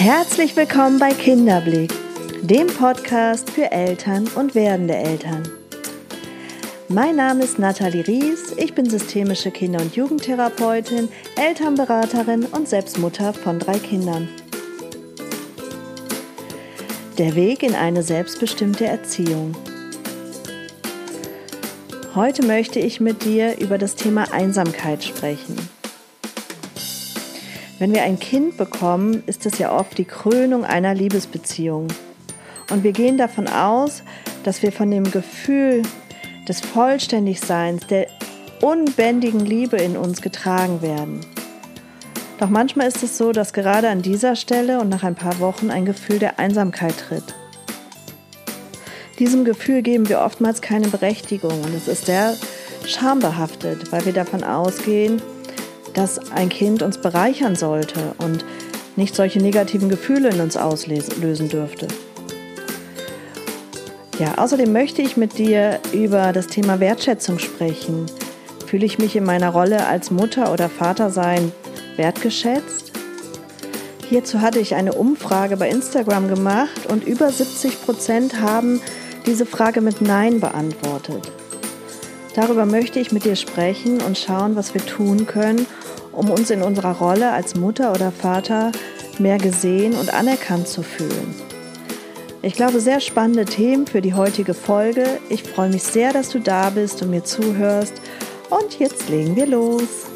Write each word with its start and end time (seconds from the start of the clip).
Herzlich 0.00 0.54
willkommen 0.54 1.00
bei 1.00 1.12
Kinderblick, 1.12 1.92
dem 2.40 2.68
Podcast 2.68 3.50
für 3.50 3.72
Eltern 3.72 4.28
und 4.36 4.54
werdende 4.54 4.94
Eltern. 4.94 5.42
Mein 6.88 7.16
Name 7.16 7.42
ist 7.42 7.58
Nathalie 7.58 8.06
Ries, 8.06 8.52
ich 8.56 8.76
bin 8.76 8.88
systemische 8.88 9.50
Kinder- 9.50 9.80
und 9.80 9.96
Jugendtherapeutin, 9.96 11.08
Elternberaterin 11.34 12.46
und 12.46 12.68
Selbstmutter 12.68 13.32
von 13.32 13.58
drei 13.58 13.76
Kindern. 13.80 14.28
Der 17.18 17.34
Weg 17.34 17.64
in 17.64 17.74
eine 17.74 18.04
selbstbestimmte 18.04 18.86
Erziehung. 18.86 19.56
Heute 22.14 22.46
möchte 22.46 22.78
ich 22.78 23.00
mit 23.00 23.24
dir 23.24 23.58
über 23.58 23.78
das 23.78 23.96
Thema 23.96 24.32
Einsamkeit 24.32 25.02
sprechen. 25.02 25.56
Wenn 27.78 27.94
wir 27.94 28.02
ein 28.02 28.18
Kind 28.18 28.56
bekommen, 28.56 29.22
ist 29.26 29.46
es 29.46 29.58
ja 29.58 29.72
oft 29.72 29.96
die 29.98 30.04
Krönung 30.04 30.64
einer 30.64 30.94
Liebesbeziehung. 30.94 31.86
Und 32.70 32.82
wir 32.82 32.90
gehen 32.90 33.16
davon 33.16 33.46
aus, 33.46 34.02
dass 34.42 34.62
wir 34.62 34.72
von 34.72 34.90
dem 34.90 35.08
Gefühl 35.10 35.82
des 36.48 36.60
Vollständigseins, 36.60 37.86
der 37.86 38.08
unbändigen 38.62 39.40
Liebe 39.40 39.76
in 39.76 39.96
uns 39.96 40.22
getragen 40.22 40.82
werden. 40.82 41.20
Doch 42.40 42.48
manchmal 42.48 42.88
ist 42.88 43.04
es 43.04 43.16
so, 43.16 43.30
dass 43.30 43.52
gerade 43.52 43.88
an 43.88 44.02
dieser 44.02 44.34
Stelle 44.34 44.80
und 44.80 44.88
nach 44.88 45.04
ein 45.04 45.14
paar 45.14 45.38
Wochen 45.38 45.70
ein 45.70 45.84
Gefühl 45.84 46.18
der 46.18 46.40
Einsamkeit 46.40 46.96
tritt. 46.98 47.34
Diesem 49.20 49.44
Gefühl 49.44 49.82
geben 49.82 50.08
wir 50.08 50.20
oftmals 50.20 50.62
keine 50.62 50.88
Berechtigung 50.88 51.62
und 51.62 51.74
es 51.74 51.86
ist 51.86 52.06
sehr 52.06 52.34
schambehaftet, 52.84 53.92
weil 53.92 54.04
wir 54.04 54.12
davon 54.12 54.42
ausgehen, 54.42 55.22
dass 55.98 56.30
ein 56.30 56.48
Kind 56.48 56.82
uns 56.82 56.96
bereichern 56.98 57.56
sollte 57.56 58.14
und 58.18 58.44
nicht 58.94 59.16
solche 59.16 59.40
negativen 59.40 59.88
Gefühle 59.88 60.28
in 60.28 60.40
uns 60.40 60.56
auslösen 60.56 61.48
dürfte. 61.48 61.88
Ja, 64.20 64.38
außerdem 64.38 64.72
möchte 64.72 65.02
ich 65.02 65.16
mit 65.16 65.38
dir 65.38 65.80
über 65.92 66.32
das 66.32 66.46
Thema 66.46 66.78
Wertschätzung 66.78 67.40
sprechen. 67.40 68.06
Fühle 68.66 68.86
ich 68.86 69.00
mich 69.00 69.16
in 69.16 69.24
meiner 69.24 69.50
Rolle 69.50 69.88
als 69.88 70.12
Mutter 70.12 70.52
oder 70.52 70.68
Vater 70.68 71.10
sein 71.10 71.50
wertgeschätzt? 71.96 72.92
Hierzu 74.08 74.40
hatte 74.40 74.60
ich 74.60 74.76
eine 74.76 74.92
Umfrage 74.92 75.56
bei 75.56 75.68
Instagram 75.68 76.28
gemacht 76.28 76.86
und 76.88 77.04
über 77.08 77.28
70 77.28 77.82
Prozent 77.82 78.40
haben 78.40 78.80
diese 79.26 79.46
Frage 79.46 79.80
mit 79.80 80.00
Nein 80.00 80.38
beantwortet. 80.38 81.32
Darüber 82.36 82.66
möchte 82.66 83.00
ich 83.00 83.10
mit 83.10 83.24
dir 83.24 83.34
sprechen 83.34 84.00
und 84.00 84.16
schauen, 84.16 84.54
was 84.54 84.72
wir 84.72 84.86
tun 84.86 85.26
können, 85.26 85.66
um 86.18 86.30
uns 86.30 86.50
in 86.50 86.62
unserer 86.62 86.96
Rolle 86.96 87.32
als 87.32 87.54
Mutter 87.54 87.92
oder 87.92 88.10
Vater 88.10 88.72
mehr 89.20 89.38
gesehen 89.38 89.94
und 89.94 90.12
anerkannt 90.12 90.66
zu 90.66 90.82
fühlen. 90.82 91.34
Ich 92.42 92.54
glaube, 92.54 92.80
sehr 92.80 93.00
spannende 93.00 93.44
Themen 93.44 93.86
für 93.86 94.00
die 94.00 94.14
heutige 94.14 94.54
Folge. 94.54 95.20
Ich 95.28 95.44
freue 95.44 95.70
mich 95.70 95.84
sehr, 95.84 96.12
dass 96.12 96.30
du 96.30 96.40
da 96.40 96.70
bist 96.70 97.02
und 97.02 97.10
mir 97.10 97.22
zuhörst. 97.22 98.02
Und 98.50 98.78
jetzt 98.80 99.08
legen 99.08 99.36
wir 99.36 99.46
los. 99.46 100.06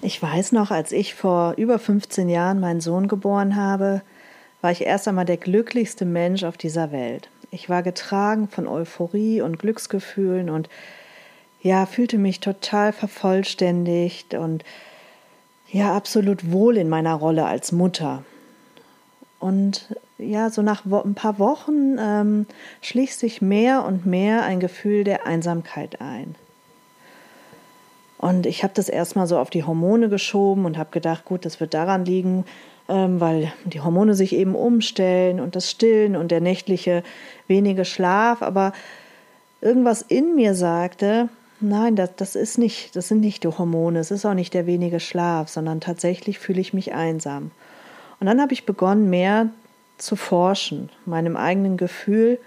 Ich 0.00 0.20
weiß 0.20 0.50
noch, 0.50 0.72
als 0.72 0.90
ich 0.90 1.14
vor 1.14 1.54
über 1.56 1.78
15 1.78 2.28
Jahren 2.28 2.58
meinen 2.58 2.80
Sohn 2.80 3.06
geboren 3.06 3.54
habe, 3.54 4.02
war 4.60 4.72
ich 4.72 4.84
erst 4.84 5.06
einmal 5.06 5.26
der 5.26 5.36
glücklichste 5.36 6.04
Mensch 6.04 6.42
auf 6.42 6.56
dieser 6.56 6.90
Welt. 6.90 7.31
Ich 7.54 7.68
war 7.68 7.82
getragen 7.82 8.48
von 8.48 8.66
Euphorie 8.66 9.42
und 9.42 9.58
Glücksgefühlen 9.58 10.48
und 10.48 10.70
ja, 11.60 11.84
fühlte 11.84 12.16
mich 12.16 12.40
total 12.40 12.94
vervollständigt 12.94 14.32
und 14.32 14.64
ja, 15.70 15.94
absolut 15.94 16.50
wohl 16.50 16.78
in 16.78 16.88
meiner 16.88 17.12
Rolle 17.12 17.44
als 17.44 17.70
Mutter. 17.70 18.24
Und 19.38 19.94
ja, 20.16 20.48
so 20.48 20.62
nach 20.62 20.86
ein 20.86 21.14
paar 21.14 21.38
Wochen 21.38 21.98
ähm, 22.00 22.46
schlich 22.80 23.16
sich 23.16 23.42
mehr 23.42 23.84
und 23.84 24.06
mehr 24.06 24.44
ein 24.44 24.58
Gefühl 24.58 25.04
der 25.04 25.26
Einsamkeit 25.26 26.00
ein. 26.00 26.34
Und 28.16 28.46
ich 28.46 28.62
habe 28.62 28.72
das 28.74 28.88
erstmal 28.88 29.26
so 29.26 29.36
auf 29.36 29.50
die 29.50 29.64
Hormone 29.64 30.08
geschoben 30.08 30.64
und 30.64 30.78
habe 30.78 30.90
gedacht, 30.90 31.26
gut, 31.26 31.44
das 31.44 31.60
wird 31.60 31.74
daran 31.74 32.06
liegen, 32.06 32.46
weil 32.88 33.52
die 33.64 33.80
Hormone 33.80 34.14
sich 34.14 34.34
eben 34.34 34.54
umstellen 34.54 35.40
und 35.40 35.56
das 35.56 35.70
Stillen 35.70 36.16
und 36.16 36.30
der 36.30 36.40
nächtliche 36.40 37.02
wenige 37.46 37.84
Schlaf. 37.84 38.42
Aber 38.42 38.72
irgendwas 39.60 40.02
in 40.02 40.34
mir 40.34 40.54
sagte, 40.54 41.28
nein, 41.60 41.96
das, 41.96 42.10
das 42.16 42.34
ist 42.34 42.58
nicht, 42.58 42.94
das 42.96 43.08
sind 43.08 43.20
nicht 43.20 43.44
die 43.44 43.48
Hormone, 43.48 43.98
es 43.98 44.10
ist 44.10 44.26
auch 44.26 44.34
nicht 44.34 44.54
der 44.54 44.66
wenige 44.66 45.00
Schlaf, 45.00 45.48
sondern 45.48 45.80
tatsächlich 45.80 46.38
fühle 46.38 46.60
ich 46.60 46.74
mich 46.74 46.92
einsam. 46.92 47.50
Und 48.20 48.26
dann 48.26 48.40
habe 48.40 48.52
ich 48.52 48.66
begonnen, 48.66 49.10
mehr 49.10 49.48
zu 49.98 50.16
forschen, 50.16 50.90
meinem 51.06 51.36
eigenen 51.36 51.76
Gefühl 51.76 52.38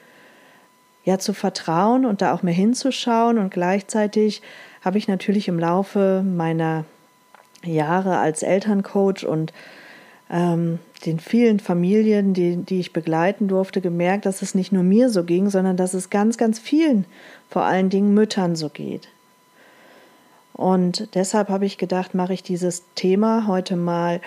ja 1.06 1.20
zu 1.20 1.34
vertrauen 1.34 2.06
und 2.06 2.22
da 2.22 2.34
auch 2.34 2.44
mehr 2.44 2.54
hinzuschauen 2.54 3.38
und 3.38 3.52
gleichzeitig 3.52 4.42
habe 4.84 4.98
ich 4.98 5.08
natürlich 5.08 5.48
im 5.48 5.60
Laufe 5.60 6.24
meiner 6.26 6.86
Jahre 7.64 8.18
als 8.18 8.44
Elterncoach 8.44 9.26
und 9.26 9.54
ähm, 10.30 10.80
den 11.06 11.20
vielen 11.20 11.60
Familien, 11.60 12.34
die, 12.34 12.58
die 12.58 12.80
ich 12.80 12.94
begleiten 12.94 13.48
durfte, 13.48 13.82
gemerkt, 13.82 14.26
dass 14.26 14.42
es 14.42 14.56
nicht 14.56 14.72
nur 14.72 14.84
mir 14.84 15.10
so 15.10 15.24
ging, 15.24 15.50
sondern 15.50 15.78
dass 15.78 15.94
es 15.94 16.10
ganz, 16.10 16.38
ganz 16.38 16.60
vielen, 16.60 17.06
vor 17.50 17.64
allen 17.64 17.90
Dingen 17.90 18.14
Müttern 18.14 18.56
so 18.56 18.70
geht. 18.70 19.08
Und 20.54 21.14
deshalb 21.16 21.50
habe 21.50 21.66
ich 21.66 21.78
gedacht, 21.78 22.16
mache 22.16 22.34
ich 22.34 22.42
dieses 22.42 22.84
Thema 22.96 23.46
heute 23.46 23.76
mal 23.76 24.22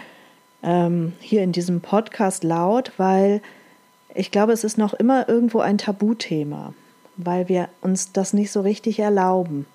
ähm, 0.62 1.14
hier 1.20 1.42
in 1.42 1.52
diesem 1.52 1.80
Podcast 1.80 2.44
laut, 2.44 2.92
weil 2.98 3.40
ich 4.14 4.30
glaube, 4.30 4.52
es 4.52 4.62
ist 4.62 4.78
noch 4.78 4.94
immer 4.94 5.28
irgendwo 5.28 5.60
ein 5.60 5.78
Tabuthema, 5.78 6.74
weil 7.16 7.48
wir 7.48 7.68
uns 7.80 8.12
das 8.12 8.32
nicht 8.32 8.50
so 8.50 8.60
richtig 8.60 8.98
erlauben. 8.98 9.66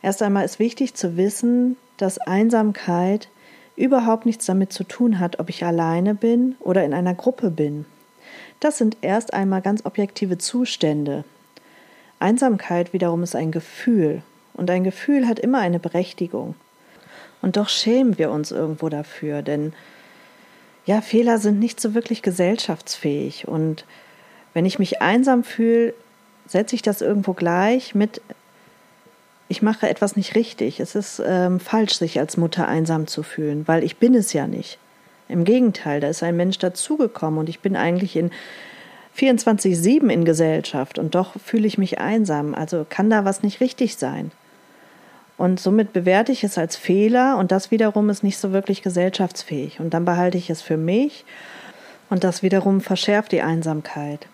Erst 0.00 0.22
einmal 0.22 0.44
ist 0.44 0.58
wichtig 0.58 0.94
zu 0.94 1.16
wissen, 1.16 1.76
dass 1.96 2.18
Einsamkeit 2.18 3.28
überhaupt 3.76 4.26
nichts 4.26 4.46
damit 4.46 4.72
zu 4.72 4.84
tun 4.84 5.18
hat, 5.18 5.38
ob 5.40 5.48
ich 5.48 5.64
alleine 5.64 6.14
bin 6.14 6.56
oder 6.60 6.84
in 6.84 6.94
einer 6.94 7.14
Gruppe 7.14 7.50
bin. 7.50 7.84
Das 8.60 8.78
sind 8.78 8.98
erst 9.00 9.34
einmal 9.34 9.62
ganz 9.62 9.84
objektive 9.84 10.38
Zustände. 10.38 11.24
Einsamkeit 12.18 12.92
wiederum 12.92 13.22
ist 13.22 13.34
ein 13.34 13.50
Gefühl, 13.50 14.22
und 14.54 14.70
ein 14.70 14.84
Gefühl 14.84 15.26
hat 15.26 15.38
immer 15.38 15.60
eine 15.60 15.78
Berechtigung. 15.78 16.54
Und 17.40 17.56
doch 17.56 17.68
schämen 17.68 18.18
wir 18.18 18.30
uns 18.30 18.50
irgendwo 18.50 18.88
dafür, 18.88 19.42
denn 19.42 19.72
ja, 20.84 21.00
Fehler 21.00 21.38
sind 21.38 21.58
nicht 21.58 21.80
so 21.80 21.94
wirklich 21.94 22.22
gesellschaftsfähig. 22.22 23.48
Und 23.48 23.84
wenn 24.52 24.66
ich 24.66 24.78
mich 24.78 25.00
einsam 25.00 25.44
fühle, 25.44 25.94
setze 26.46 26.74
ich 26.74 26.82
das 26.82 27.00
irgendwo 27.00 27.32
gleich 27.32 27.94
mit 27.94 28.20
ich 29.52 29.60
mache 29.60 29.86
etwas 29.86 30.16
nicht 30.16 30.34
richtig. 30.34 30.80
Es 30.80 30.94
ist 30.94 31.22
ähm, 31.24 31.60
falsch, 31.60 31.92
sich 31.92 32.18
als 32.18 32.38
Mutter 32.38 32.66
einsam 32.66 33.06
zu 33.06 33.22
fühlen, 33.22 33.68
weil 33.68 33.84
ich 33.84 33.98
bin 33.98 34.14
es 34.14 34.32
ja 34.32 34.46
nicht. 34.46 34.78
Im 35.28 35.44
Gegenteil, 35.44 36.00
da 36.00 36.08
ist 36.08 36.22
ein 36.22 36.38
Mensch 36.38 36.56
dazugekommen 36.56 37.38
und 37.38 37.50
ich 37.50 37.60
bin 37.60 37.76
eigentlich 37.76 38.16
in 38.16 38.30
24-7 39.14 40.08
in 40.08 40.24
Gesellschaft 40.24 40.98
und 40.98 41.14
doch 41.14 41.34
fühle 41.38 41.66
ich 41.66 41.76
mich 41.76 41.98
einsam. 41.98 42.54
Also 42.54 42.86
kann 42.88 43.10
da 43.10 43.26
was 43.26 43.42
nicht 43.42 43.60
richtig 43.60 43.96
sein. 43.96 44.30
Und 45.36 45.60
somit 45.60 45.92
bewerte 45.92 46.32
ich 46.32 46.44
es 46.44 46.56
als 46.56 46.76
Fehler 46.76 47.36
und 47.36 47.52
das 47.52 47.70
wiederum 47.70 48.08
ist 48.08 48.22
nicht 48.22 48.38
so 48.38 48.52
wirklich 48.52 48.80
gesellschaftsfähig. 48.80 49.80
Und 49.80 49.92
dann 49.92 50.06
behalte 50.06 50.38
ich 50.38 50.48
es 50.48 50.62
für 50.62 50.78
mich 50.78 51.26
und 52.08 52.24
das 52.24 52.42
wiederum 52.42 52.80
verschärft 52.80 53.32
die 53.32 53.42
Einsamkeit. 53.42 54.26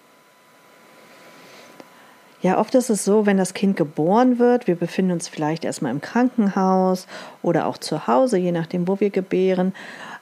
Ja, 2.41 2.59
oft 2.59 2.75
ist 2.77 2.89
es 2.89 3.05
so, 3.05 3.27
wenn 3.27 3.37
das 3.37 3.53
Kind 3.53 3.77
geboren 3.77 4.39
wird, 4.39 4.69
wir 4.69 4.77
befinden 4.77 5.11
uns 5.13 5.27
vielleicht 5.27 5.65
erstmal 5.65 5.91
im 5.91 6.01
Krankenhaus 6.01 7.09
oder 7.43 7.67
auch 7.67 7.79
zu 7.79 8.07
Hause, 8.07 8.39
je 8.39 8.53
nachdem, 8.53 8.87
wo 8.87 9.01
wir 9.01 9.11
gebären, 9.11 9.73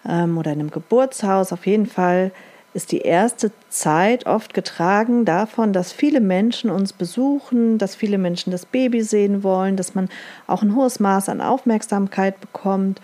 ähm, 0.08 0.38
oder 0.38 0.52
in 0.52 0.60
einem 0.60 0.70
Geburtshaus. 0.70 1.52
Auf 1.52 1.66
jeden 1.66 1.86
Fall 1.86 2.32
ist 2.72 2.92
die 2.92 3.00
erste 3.00 3.52
Zeit 3.68 4.26
oft 4.26 4.54
getragen 4.54 5.24
davon, 5.24 5.72
dass 5.72 5.92
viele 5.92 6.20
Menschen 6.20 6.70
uns 6.70 6.92
besuchen, 6.92 7.78
dass 7.78 7.94
viele 7.94 8.18
Menschen 8.18 8.50
das 8.50 8.66
Baby 8.66 9.02
sehen 9.02 9.42
wollen, 9.42 9.76
dass 9.76 9.94
man 9.94 10.08
auch 10.46 10.62
ein 10.62 10.74
hohes 10.74 11.00
Maß 11.00 11.28
an 11.28 11.40
Aufmerksamkeit 11.40 12.40
bekommt 12.40 13.00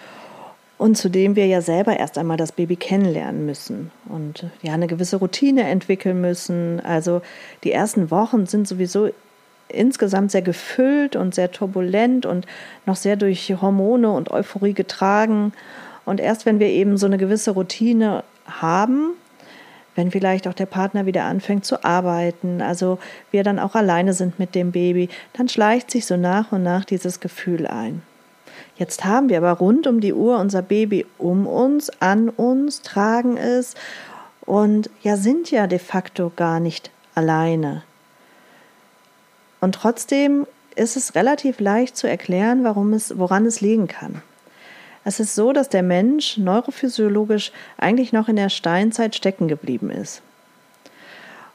und 0.82 0.96
zudem 0.96 1.37
wir 1.37 1.46
ja 1.46 1.61
selber 1.61 1.96
erst 1.96 2.19
einmal 2.19 2.37
das 2.37 2.50
Baby 2.50 2.75
kennenlernen 2.75 3.46
müssen 3.46 3.93
und 4.08 4.46
ja 4.62 4.73
eine 4.73 4.88
gewisse 4.88 5.19
Routine 5.19 5.62
entwickeln 5.69 6.20
müssen. 6.20 6.81
Also 6.81 7.23
die 7.62 7.70
ersten 7.70 8.11
Wochen 8.11 8.46
sind 8.46 8.67
sowieso 8.67 9.11
insgesamt 9.69 10.32
sehr 10.32 10.43
gefüllt 10.43 11.14
und 11.14 11.37
sehr 11.37 11.52
turbulent 11.52 12.26
und 12.26 12.49
noch 12.84 12.96
sehr 12.96 13.14
durch 13.14 13.55
Hormone 13.62 14.11
und 14.11 14.32
Euphorie 14.32 14.73
getragen. 14.73 15.52
Und 16.05 16.19
erst 16.19 16.46
wenn 16.46 16.58
wir 16.58 16.67
eben 16.67 16.96
so 16.96 17.06
eine 17.06 17.17
gewisse 17.17 17.52
Routine 17.52 18.25
haben, 18.44 19.11
wenn 19.94 20.11
vielleicht 20.11 20.49
auch 20.49 20.55
der 20.55 20.67
Partner 20.67 21.06
wieder 21.06 21.23
anfängt 21.26 21.64
zu 21.64 21.85
arbeiten, 21.85 22.61
also 22.61 22.99
wir 23.31 23.44
dann 23.44 23.61
auch 23.61 23.76
alleine 23.76 24.14
sind 24.14 24.40
mit 24.40 24.56
dem 24.56 24.73
Baby, 24.73 25.11
dann 25.32 25.49
schleicht 25.49 25.93
sich 25.93 26.06
so 26.06 26.17
nach 26.17 26.50
und 26.50 26.64
nach 26.64 26.85
dieses 26.85 27.20
Gefühl 27.20 27.69
ein. 27.69 28.02
Jetzt 28.82 29.05
haben 29.05 29.29
wir 29.29 29.37
aber 29.37 29.52
rund 29.52 29.87
um 29.87 30.00
die 30.00 30.12
Uhr 30.12 30.40
unser 30.40 30.61
Baby 30.61 31.06
um 31.17 31.46
uns, 31.46 31.88
an 32.00 32.29
uns, 32.29 32.82
tragen 32.82 33.37
es 33.37 33.76
und 34.40 34.90
ja 35.05 35.17
sind 35.17 35.52
ja 35.52 35.69
de 35.69 35.79
facto 35.79 36.32
gar 36.34 36.58
nicht 36.58 36.90
alleine. 37.14 37.84
Und 39.61 39.76
trotzdem 39.76 40.49
ist 40.75 40.96
es 40.96 41.14
relativ 41.14 41.61
leicht 41.61 41.96
zu 41.96 42.08
erklären, 42.08 42.64
warum 42.64 42.93
es, 42.93 43.17
woran 43.17 43.46
es 43.46 43.61
liegen 43.61 43.87
kann. 43.87 44.20
Es 45.05 45.20
ist 45.20 45.37
so, 45.37 45.52
dass 45.52 45.69
der 45.69 45.85
Mensch 45.85 46.37
neurophysiologisch 46.37 47.52
eigentlich 47.78 48.12
noch 48.12 48.28
in 48.28 48.35
der 48.35 48.49
Steinzeit 48.49 49.14
stecken 49.14 49.46
geblieben 49.46 49.90
ist. 49.90 50.23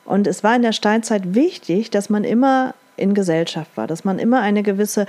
Und 0.06 0.28
es 0.28 0.46
war 0.46 0.56
in 0.56 0.62
der 0.62 0.72
Steinzeit 0.72 1.36
wichtig, 1.36 1.90
dass 1.90 2.10
man 2.10 2.24
immer 2.24 2.74
in 2.96 3.14
Gesellschaft 3.14 3.72
war, 3.76 3.86
dass 3.86 4.06
man 4.06 4.18
immer 4.18 4.40
eine 4.40 4.64
gewisse 4.64 5.08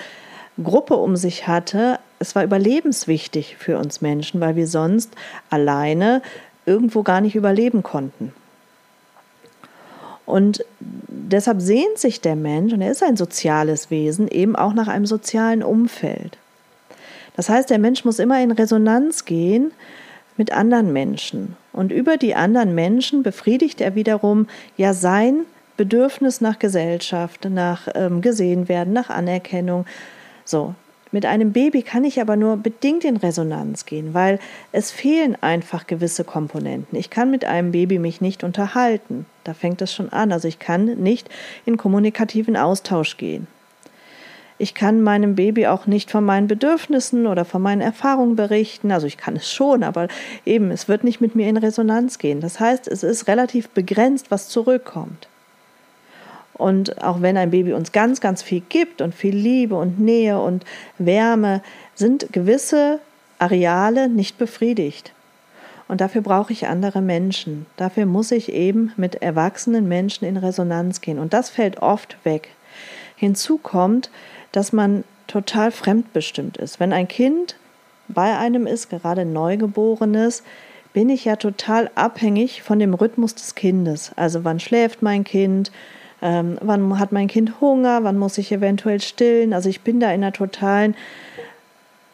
Gruppe 0.60 0.96
um 0.96 1.14
sich 1.14 1.46
hatte. 1.46 2.00
Es 2.18 2.34
war 2.34 2.44
überlebenswichtig 2.44 3.56
für 3.56 3.78
uns 3.78 4.00
Menschen, 4.00 4.40
weil 4.40 4.56
wir 4.56 4.66
sonst 4.66 5.12
alleine 5.50 6.22
irgendwo 6.66 7.02
gar 7.02 7.20
nicht 7.20 7.36
überleben 7.36 7.82
konnten. 7.82 8.32
Und 10.26 10.62
deshalb 10.78 11.62
sehnt 11.62 11.96
sich 11.96 12.20
der 12.20 12.36
Mensch, 12.36 12.74
und 12.74 12.82
er 12.82 12.90
ist 12.90 13.02
ein 13.02 13.16
soziales 13.16 13.90
Wesen, 13.90 14.28
eben 14.28 14.56
auch 14.56 14.74
nach 14.74 14.88
einem 14.88 15.06
sozialen 15.06 15.62
Umfeld. 15.62 16.36
Das 17.34 17.48
heißt, 17.48 17.70
der 17.70 17.78
Mensch 17.78 18.04
muss 18.04 18.18
immer 18.18 18.42
in 18.42 18.50
Resonanz 18.50 19.24
gehen 19.24 19.70
mit 20.36 20.52
anderen 20.52 20.92
Menschen. 20.92 21.56
Und 21.72 21.92
über 21.92 22.16
die 22.16 22.34
anderen 22.34 22.74
Menschen 22.74 23.22
befriedigt 23.22 23.80
er 23.80 23.94
wiederum 23.94 24.48
ja 24.76 24.92
sein 24.92 25.46
Bedürfnis 25.78 26.40
nach 26.40 26.58
Gesellschaft, 26.58 27.46
nach 27.48 27.88
ähm, 27.94 28.20
gesehen 28.20 28.68
werden, 28.68 28.92
nach 28.92 29.08
Anerkennung. 29.08 29.86
So, 30.44 30.74
mit 31.10 31.24
einem 31.24 31.52
Baby 31.52 31.82
kann 31.82 32.04
ich 32.04 32.20
aber 32.20 32.36
nur 32.36 32.56
bedingt 32.56 33.04
in 33.04 33.16
Resonanz 33.16 33.86
gehen, 33.86 34.12
weil 34.12 34.38
es 34.72 34.90
fehlen 34.90 35.36
einfach 35.40 35.86
gewisse 35.86 36.24
Komponenten. 36.24 36.98
Ich 36.98 37.10
kann 37.10 37.30
mit 37.30 37.44
einem 37.44 37.72
Baby 37.72 37.98
mich 37.98 38.20
nicht 38.20 38.44
unterhalten. 38.44 39.26
Da 39.44 39.54
fängt 39.54 39.80
es 39.80 39.92
schon 39.92 40.10
an. 40.10 40.32
Also 40.32 40.48
ich 40.48 40.58
kann 40.58 40.84
nicht 40.84 41.30
in 41.64 41.76
kommunikativen 41.76 42.56
Austausch 42.56 43.16
gehen. 43.16 43.46
Ich 44.60 44.74
kann 44.74 45.02
meinem 45.02 45.36
Baby 45.36 45.68
auch 45.68 45.86
nicht 45.86 46.10
von 46.10 46.24
meinen 46.24 46.48
Bedürfnissen 46.48 47.28
oder 47.28 47.44
von 47.44 47.62
meinen 47.62 47.80
Erfahrungen 47.80 48.34
berichten. 48.34 48.90
Also 48.90 49.06
ich 49.06 49.16
kann 49.16 49.36
es 49.36 49.50
schon, 49.50 49.84
aber 49.84 50.08
eben, 50.44 50.72
es 50.72 50.88
wird 50.88 51.04
nicht 51.04 51.20
mit 51.20 51.36
mir 51.36 51.48
in 51.48 51.56
Resonanz 51.56 52.18
gehen. 52.18 52.40
Das 52.40 52.58
heißt, 52.58 52.88
es 52.88 53.04
ist 53.04 53.28
relativ 53.28 53.68
begrenzt, 53.68 54.32
was 54.32 54.48
zurückkommt. 54.48 55.28
Und 56.58 57.02
auch 57.02 57.22
wenn 57.22 57.36
ein 57.36 57.50
Baby 57.50 57.72
uns 57.72 57.92
ganz, 57.92 58.20
ganz 58.20 58.42
viel 58.42 58.62
gibt 58.68 59.00
und 59.00 59.14
viel 59.14 59.34
Liebe 59.34 59.76
und 59.76 60.00
Nähe 60.00 60.40
und 60.40 60.64
Wärme, 60.98 61.62
sind 61.94 62.32
gewisse 62.32 62.98
Areale 63.38 64.08
nicht 64.08 64.36
befriedigt. 64.38 65.12
Und 65.86 66.02
dafür 66.02 66.20
brauche 66.20 66.52
ich 66.52 66.66
andere 66.66 67.00
Menschen. 67.00 67.66
Dafür 67.76 68.04
muss 68.04 68.30
ich 68.30 68.52
eben 68.52 68.92
mit 68.96 69.22
erwachsenen 69.22 69.88
Menschen 69.88 70.26
in 70.26 70.36
Resonanz 70.36 71.00
gehen. 71.00 71.18
Und 71.18 71.32
das 71.32 71.48
fällt 71.48 71.80
oft 71.80 72.18
weg. 72.24 72.50
Hinzu 73.16 73.56
kommt, 73.56 74.10
dass 74.52 74.72
man 74.72 75.04
total 75.26 75.70
fremdbestimmt 75.70 76.56
ist. 76.58 76.78
Wenn 76.78 76.92
ein 76.92 77.08
Kind 77.08 77.56
bei 78.08 78.36
einem 78.36 78.66
ist, 78.66 78.90
gerade 78.90 79.24
Neugeborenes, 79.24 80.42
bin 80.92 81.08
ich 81.08 81.24
ja 81.24 81.36
total 81.36 81.90
abhängig 81.94 82.62
von 82.62 82.78
dem 82.78 82.94
Rhythmus 82.94 83.34
des 83.34 83.54
Kindes. 83.54 84.12
Also 84.16 84.44
wann 84.44 84.60
schläft 84.60 85.02
mein 85.02 85.24
Kind, 85.24 85.70
ähm, 86.20 86.58
wann 86.60 86.98
hat 86.98 87.12
mein 87.12 87.28
Kind 87.28 87.60
Hunger, 87.60 88.02
wann 88.02 88.18
muss 88.18 88.38
ich 88.38 88.50
eventuell 88.50 89.00
stillen. 89.00 89.52
Also 89.52 89.68
ich 89.68 89.82
bin 89.82 90.00
da 90.00 90.08
in 90.08 90.22
einer 90.22 90.32
totalen 90.32 90.96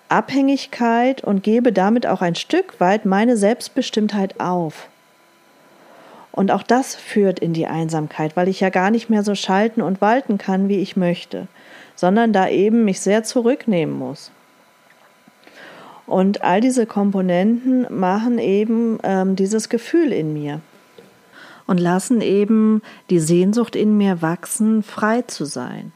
Abhängigkeit 0.08 1.24
und 1.24 1.42
gebe 1.42 1.72
damit 1.72 2.06
auch 2.06 2.20
ein 2.20 2.34
Stück 2.34 2.78
weit 2.80 3.06
meine 3.06 3.36
Selbstbestimmtheit 3.36 4.40
auf. 4.40 4.88
Und 6.32 6.50
auch 6.50 6.62
das 6.62 6.96
führt 6.96 7.38
in 7.38 7.52
die 7.52 7.66
Einsamkeit, 7.66 8.36
weil 8.36 8.48
ich 8.48 8.60
ja 8.60 8.68
gar 8.68 8.90
nicht 8.90 9.08
mehr 9.08 9.22
so 9.22 9.34
schalten 9.34 9.80
und 9.80 10.00
walten 10.00 10.36
kann, 10.36 10.68
wie 10.68 10.80
ich 10.80 10.96
möchte, 10.96 11.46
sondern 11.94 12.32
da 12.32 12.48
eben 12.48 12.84
mich 12.84 13.00
sehr 13.00 13.22
zurücknehmen 13.22 13.96
muss. 13.96 14.30
Und 16.06 16.42
all 16.42 16.60
diese 16.60 16.86
Komponenten 16.86 17.86
machen 17.88 18.38
eben 18.38 18.98
ähm, 19.04 19.36
dieses 19.36 19.68
Gefühl 19.68 20.12
in 20.12 20.34
mir 20.34 20.60
und 21.66 21.78
lassen 21.78 22.20
eben 22.20 22.82
die 23.10 23.20
Sehnsucht 23.20 23.76
in 23.76 23.96
mir 23.96 24.22
wachsen, 24.22 24.82
frei 24.82 25.22
zu 25.22 25.44
sein, 25.44 25.92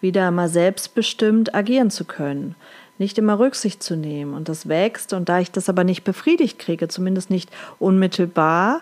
wieder 0.00 0.30
mal 0.30 0.48
selbstbestimmt 0.48 1.54
agieren 1.54 1.90
zu 1.90 2.04
können, 2.04 2.54
nicht 2.98 3.18
immer 3.18 3.38
Rücksicht 3.38 3.82
zu 3.82 3.96
nehmen. 3.96 4.34
Und 4.34 4.48
das 4.48 4.68
wächst, 4.68 5.12
und 5.12 5.28
da 5.28 5.40
ich 5.40 5.50
das 5.50 5.68
aber 5.68 5.84
nicht 5.84 6.04
befriedigt 6.04 6.58
kriege, 6.58 6.88
zumindest 6.88 7.30
nicht 7.30 7.50
unmittelbar, 7.78 8.80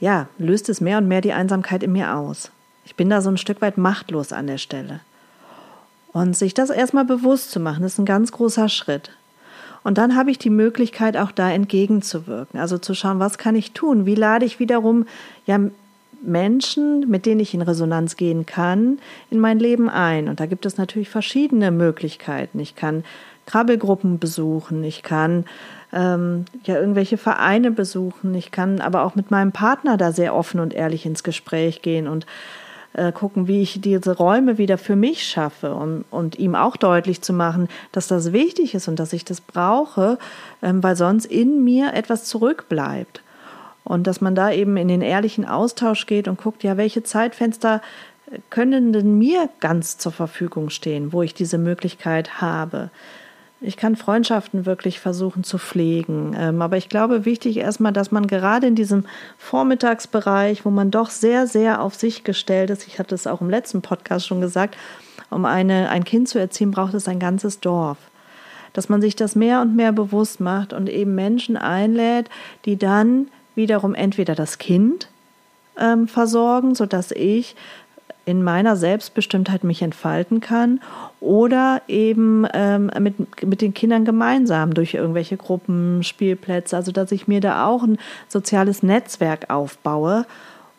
ja, 0.00 0.28
löst 0.38 0.68
es 0.68 0.80
mehr 0.80 0.98
und 0.98 1.08
mehr 1.08 1.20
die 1.20 1.32
Einsamkeit 1.32 1.82
in 1.82 1.92
mir 1.92 2.16
aus. 2.16 2.50
Ich 2.84 2.96
bin 2.96 3.08
da 3.08 3.20
so 3.20 3.30
ein 3.30 3.36
Stück 3.36 3.60
weit 3.60 3.78
machtlos 3.78 4.32
an 4.32 4.48
der 4.48 4.58
Stelle. 4.58 5.00
Und 6.12 6.36
sich 6.36 6.54
das 6.54 6.70
erstmal 6.70 7.04
bewusst 7.04 7.52
zu 7.52 7.60
machen, 7.60 7.84
ist 7.84 7.98
ein 7.98 8.04
ganz 8.04 8.32
großer 8.32 8.68
Schritt. 8.68 9.12
Und 9.84 9.98
dann 9.98 10.16
habe 10.16 10.30
ich 10.30 10.38
die 10.38 10.50
Möglichkeit, 10.50 11.16
auch 11.16 11.32
da 11.32 11.50
entgegenzuwirken. 11.50 12.58
Also 12.58 12.78
zu 12.78 12.94
schauen, 12.94 13.18
was 13.18 13.38
kann 13.38 13.56
ich 13.56 13.72
tun? 13.72 14.06
Wie 14.06 14.14
lade 14.14 14.44
ich 14.44 14.60
wiederum 14.60 15.06
ja, 15.46 15.58
Menschen, 16.22 17.10
mit 17.10 17.26
denen 17.26 17.40
ich 17.40 17.52
in 17.54 17.62
Resonanz 17.62 18.16
gehen 18.16 18.46
kann, 18.46 18.98
in 19.30 19.40
mein 19.40 19.58
Leben 19.58 19.88
ein? 19.88 20.28
Und 20.28 20.40
da 20.40 20.46
gibt 20.46 20.66
es 20.66 20.76
natürlich 20.78 21.08
verschiedene 21.08 21.70
Möglichkeiten. 21.70 22.60
Ich 22.60 22.76
kann 22.76 23.04
Krabbelgruppen 23.46 24.18
besuchen, 24.20 24.84
ich 24.84 25.02
kann 25.02 25.46
ähm, 25.92 26.44
ja 26.64 26.76
irgendwelche 26.76 27.16
Vereine 27.18 27.72
besuchen, 27.72 28.34
ich 28.34 28.52
kann 28.52 28.80
aber 28.80 29.02
auch 29.02 29.16
mit 29.16 29.32
meinem 29.32 29.50
Partner 29.50 29.96
da 29.96 30.12
sehr 30.12 30.34
offen 30.34 30.60
und 30.60 30.74
ehrlich 30.74 31.04
ins 31.06 31.24
Gespräch 31.24 31.82
gehen 31.82 32.06
und 32.06 32.24
äh, 32.94 33.12
gucken, 33.12 33.48
wie 33.48 33.62
ich 33.62 33.80
diese 33.80 34.16
Räume 34.16 34.58
wieder 34.58 34.78
für 34.78 34.96
mich 34.96 35.26
schaffe 35.26 35.74
und, 35.74 36.04
und 36.10 36.38
ihm 36.38 36.54
auch 36.54 36.76
deutlich 36.76 37.22
zu 37.22 37.32
machen, 37.32 37.68
dass 37.92 38.08
das 38.08 38.32
wichtig 38.32 38.74
ist 38.74 38.88
und 38.88 38.98
dass 38.98 39.12
ich 39.12 39.24
das 39.24 39.40
brauche, 39.40 40.18
ähm, 40.62 40.82
weil 40.82 40.96
sonst 40.96 41.26
in 41.26 41.64
mir 41.64 41.94
etwas 41.94 42.24
zurückbleibt. 42.24 43.22
Und 43.84 44.06
dass 44.06 44.20
man 44.20 44.36
da 44.36 44.52
eben 44.52 44.76
in 44.76 44.86
den 44.86 45.02
ehrlichen 45.02 45.44
Austausch 45.44 46.06
geht 46.06 46.28
und 46.28 46.40
guckt, 46.40 46.62
ja, 46.62 46.76
welche 46.76 47.02
Zeitfenster 47.02 47.82
können 48.50 48.92
denn 48.92 49.18
mir 49.18 49.48
ganz 49.60 49.98
zur 49.98 50.12
Verfügung 50.12 50.70
stehen, 50.70 51.12
wo 51.12 51.22
ich 51.22 51.34
diese 51.34 51.58
Möglichkeit 51.58 52.40
habe. 52.40 52.90
Ich 53.64 53.76
kann 53.76 53.94
Freundschaften 53.94 54.66
wirklich 54.66 54.98
versuchen 54.98 55.44
zu 55.44 55.56
pflegen. 55.56 56.34
Ähm, 56.36 56.60
aber 56.62 56.76
ich 56.76 56.88
glaube, 56.88 57.24
wichtig 57.24 57.58
erstmal, 57.58 57.92
dass 57.92 58.10
man 58.10 58.26
gerade 58.26 58.66
in 58.66 58.74
diesem 58.74 59.04
Vormittagsbereich, 59.38 60.64
wo 60.64 60.70
man 60.70 60.90
doch 60.90 61.10
sehr, 61.10 61.46
sehr 61.46 61.80
auf 61.80 61.94
sich 61.94 62.24
gestellt 62.24 62.70
ist, 62.70 62.86
ich 62.88 62.98
hatte 62.98 63.14
es 63.14 63.28
auch 63.28 63.40
im 63.40 63.50
letzten 63.50 63.80
Podcast 63.80 64.26
schon 64.26 64.40
gesagt, 64.40 64.76
um 65.30 65.44
eine, 65.44 65.90
ein 65.90 66.04
Kind 66.04 66.28
zu 66.28 66.38
erziehen, 66.38 66.72
braucht 66.72 66.94
es 66.94 67.06
ein 67.06 67.20
ganzes 67.20 67.60
Dorf. 67.60 67.98
Dass 68.72 68.88
man 68.88 69.00
sich 69.00 69.14
das 69.14 69.36
mehr 69.36 69.60
und 69.60 69.76
mehr 69.76 69.92
bewusst 69.92 70.40
macht 70.40 70.72
und 70.72 70.88
eben 70.88 71.14
Menschen 71.14 71.56
einlädt, 71.56 72.28
die 72.64 72.76
dann 72.76 73.28
wiederum 73.54 73.94
entweder 73.94 74.34
das 74.34 74.58
Kind 74.58 75.08
ähm, 75.78 76.08
versorgen, 76.08 76.74
sodass 76.74 77.12
ich 77.12 77.54
in 78.24 78.42
meiner 78.42 78.76
Selbstbestimmtheit 78.76 79.64
mich 79.64 79.82
entfalten 79.82 80.40
kann 80.40 80.80
oder 81.20 81.82
eben 81.88 82.46
ähm, 82.54 82.90
mit, 83.00 83.44
mit 83.44 83.60
den 83.60 83.74
Kindern 83.74 84.04
gemeinsam 84.04 84.74
durch 84.74 84.94
irgendwelche 84.94 85.36
Gruppen, 85.36 86.04
Spielplätze, 86.04 86.76
also 86.76 86.92
dass 86.92 87.10
ich 87.12 87.26
mir 87.26 87.40
da 87.40 87.66
auch 87.66 87.82
ein 87.82 87.98
soziales 88.28 88.82
Netzwerk 88.82 89.50
aufbaue, 89.50 90.26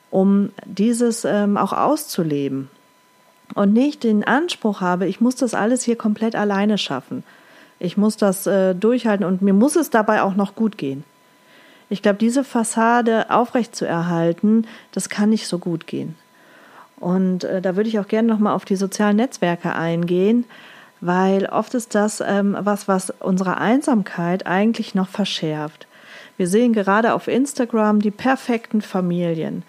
um 0.09 0.51
dieses 0.65 1.25
ähm, 1.25 1.57
auch 1.57 1.73
auszuleben 1.73 2.69
und 3.55 3.73
nicht 3.73 4.03
den 4.03 4.23
Anspruch 4.23 4.81
habe, 4.81 5.07
ich 5.07 5.21
muss 5.21 5.35
das 5.35 5.53
alles 5.53 5.83
hier 5.83 5.95
komplett 5.95 6.35
alleine 6.35 6.77
schaffen. 6.77 7.23
Ich 7.79 7.97
muss 7.97 8.15
das 8.17 8.47
äh, 8.47 8.73
durchhalten 8.73 9.25
und 9.25 9.41
mir 9.41 9.53
muss 9.53 9.75
es 9.75 9.89
dabei 9.89 10.21
auch 10.21 10.35
noch 10.35 10.55
gut 10.55 10.77
gehen. 10.77 11.03
Ich 11.89 12.01
glaube, 12.01 12.17
diese 12.17 12.43
Fassade 12.43 13.29
aufrechtzuerhalten, 13.29 14.65
das 14.93 15.09
kann 15.09 15.29
nicht 15.29 15.47
so 15.47 15.59
gut 15.59 15.85
gehen. 15.85 16.15
Und 17.03 17.43
äh, 17.43 17.61
da 17.61 17.75
würde 17.75 17.89
ich 17.89 17.99
auch 17.99 18.07
gerne 18.07 18.29
nochmal 18.29 18.55
auf 18.55 18.63
die 18.63 18.77
sozialen 18.77 19.17
Netzwerke 19.17 19.75
eingehen, 19.75 20.45
weil 21.01 21.47
oft 21.47 21.73
ist 21.73 21.95
das 21.95 22.23
ähm, 22.25 22.55
was, 22.57 22.87
was 22.87 23.09
unsere 23.19 23.57
Einsamkeit 23.57 24.47
eigentlich 24.47 24.95
noch 24.95 25.09
verschärft. 25.09 25.85
Wir 26.37 26.47
sehen 26.47 26.71
gerade 26.71 27.13
auf 27.13 27.27
Instagram 27.27 27.99
die 27.99 28.09
perfekten 28.09 28.81
Familien. 28.81 29.63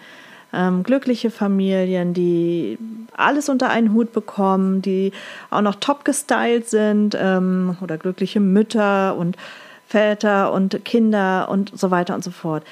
Ähm, 0.53 0.83
glückliche 0.83 1.29
Familien, 1.29 2.13
die 2.13 2.77
alles 3.17 3.49
unter 3.49 3.69
einen 3.69 3.91
Hut 3.91 4.13
bekommen, 4.13 4.81
die 4.81 5.11
auch 5.49 5.59
noch 5.59 5.75
top 5.75 6.05
gestylt 6.05 6.69
sind 6.69 7.17
ähm, 7.19 7.75
oder 7.81 7.97
glückliche 7.97 8.39
Mütter 8.39 9.17
und 9.17 9.35
Väter 9.89 10.53
und 10.53 10.85
Kinder 10.85 11.49
und 11.49 11.77
so 11.77 11.91
weiter 11.91 12.15
und 12.15 12.23
so 12.23 12.31
fort 12.31 12.63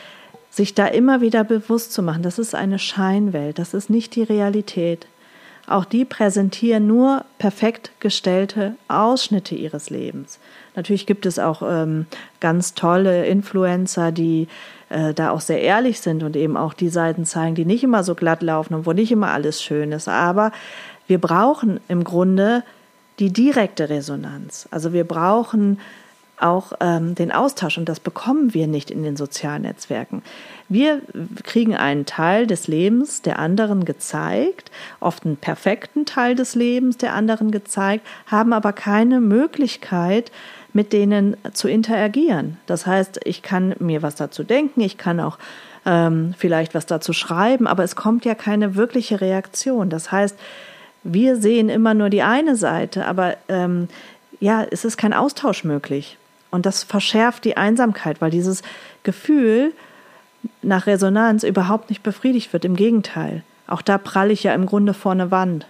sich 0.53 0.75
da 0.75 0.85
immer 0.85 1.19
wieder 1.19 1.43
bewusst 1.43 1.93
zu 1.93 2.03
machen, 2.03 2.21
das 2.21 2.37
ist 2.37 2.53
eine 2.53 2.77
Scheinwelt, 2.77 3.57
das 3.57 3.73
ist 3.73 3.89
nicht 3.89 4.15
die 4.15 4.21
Realität, 4.21 5.07
auch 5.65 5.83
die 5.83 6.05
präsentieren 6.05 6.85
nur 6.85 7.25
perfekt 7.39 7.91
gestellte 7.99 8.75
Ausschnitte 8.87 9.55
ihres 9.55 9.89
Lebens. 9.89 10.37
Natürlich 10.75 11.07
gibt 11.07 11.25
es 11.25 11.39
auch 11.39 11.63
ähm, 11.65 12.05
ganz 12.39 12.75
tolle 12.75 13.25
Influencer, 13.25 14.11
die 14.11 14.47
äh, 14.89 15.15
da 15.15 15.31
auch 15.31 15.41
sehr 15.41 15.61
ehrlich 15.61 16.01
sind 16.01 16.21
und 16.21 16.35
eben 16.35 16.55
auch 16.55 16.73
die 16.73 16.89
Seiten 16.89 17.25
zeigen, 17.25 17.55
die 17.55 17.65
nicht 17.65 17.83
immer 17.83 18.03
so 18.03 18.13
glatt 18.13 18.43
laufen 18.43 18.75
und 18.75 18.85
wo 18.85 18.93
nicht 18.93 19.11
immer 19.11 19.31
alles 19.31 19.63
schön 19.63 19.91
ist. 19.91 20.07
Aber 20.07 20.51
wir 21.07 21.19
brauchen 21.19 21.79
im 21.87 22.03
Grunde 22.03 22.63
die 23.17 23.33
direkte 23.33 23.89
Resonanz. 23.89 24.67
Also 24.69 24.93
wir 24.93 25.03
brauchen 25.03 25.79
auch 26.39 26.73
ähm, 26.79 27.15
den 27.15 27.31
Austausch 27.31 27.77
und 27.77 27.87
das 27.87 27.99
bekommen 27.99 28.53
wir 28.53 28.67
nicht 28.67 28.91
in 28.91 29.03
den 29.03 29.15
sozialen 29.15 29.61
Netzwerken. 29.63 30.23
Wir 30.67 31.01
kriegen 31.43 31.75
einen 31.75 32.05
Teil 32.05 32.47
des 32.47 32.67
Lebens 32.67 33.21
der 33.21 33.39
anderen 33.39 33.85
gezeigt, 33.85 34.71
oft 34.99 35.25
einen 35.25 35.37
perfekten 35.37 36.05
Teil 36.05 36.35
des 36.35 36.55
Lebens 36.55 36.97
der 36.97 37.13
anderen 37.13 37.51
gezeigt, 37.51 38.05
haben 38.27 38.53
aber 38.53 38.73
keine 38.73 39.21
Möglichkeit, 39.21 40.31
mit 40.73 40.91
denen 40.91 41.37
zu 41.53 41.67
interagieren. 41.67 42.57
Das 42.65 42.87
heißt, 42.87 43.19
ich 43.25 43.43
kann 43.43 43.75
mir 43.79 44.01
was 44.01 44.15
dazu 44.15 44.43
denken, 44.43 44.81
ich 44.81 44.97
kann 44.97 45.19
auch 45.19 45.37
ähm, 45.85 46.33
vielleicht 46.37 46.73
was 46.73 46.85
dazu 46.85 47.13
schreiben, 47.13 47.67
aber 47.67 47.83
es 47.83 47.95
kommt 47.95 48.25
ja 48.25 48.35
keine 48.35 48.75
wirkliche 48.75 49.21
Reaktion. 49.21 49.89
Das 49.89 50.11
heißt, 50.11 50.37
wir 51.03 51.35
sehen 51.35 51.69
immer 51.69 51.93
nur 51.93 52.09
die 52.09 52.23
eine 52.23 52.55
Seite, 52.55 53.05
aber 53.05 53.35
ähm, 53.49 53.87
ja, 54.39 54.63
es 54.63 54.83
ist 54.83 54.97
kein 54.97 55.13
Austausch 55.13 55.63
möglich. 55.63 56.17
Und 56.53 56.67
das 56.67 56.83
verschärft 56.83 57.45
die 57.45 57.57
Einsamkeit, 57.57 58.21
weil 58.21 58.29
dieses 58.29 58.61
Gefühl 59.01 59.73
nach 60.61 60.85
Resonanz 60.85 61.41
überhaupt 61.41 61.89
nicht 61.89 62.03
befriedigt 62.03 62.53
wird. 62.53 62.63
Im 62.63 62.75
Gegenteil. 62.75 63.41
Auch 63.65 63.81
da 63.81 63.97
pralle 63.97 64.31
ich 64.33 64.43
ja 64.43 64.53
im 64.53 64.67
Grunde 64.67 64.93
vor 64.93 65.13
eine 65.13 65.31
Wand. 65.31 65.65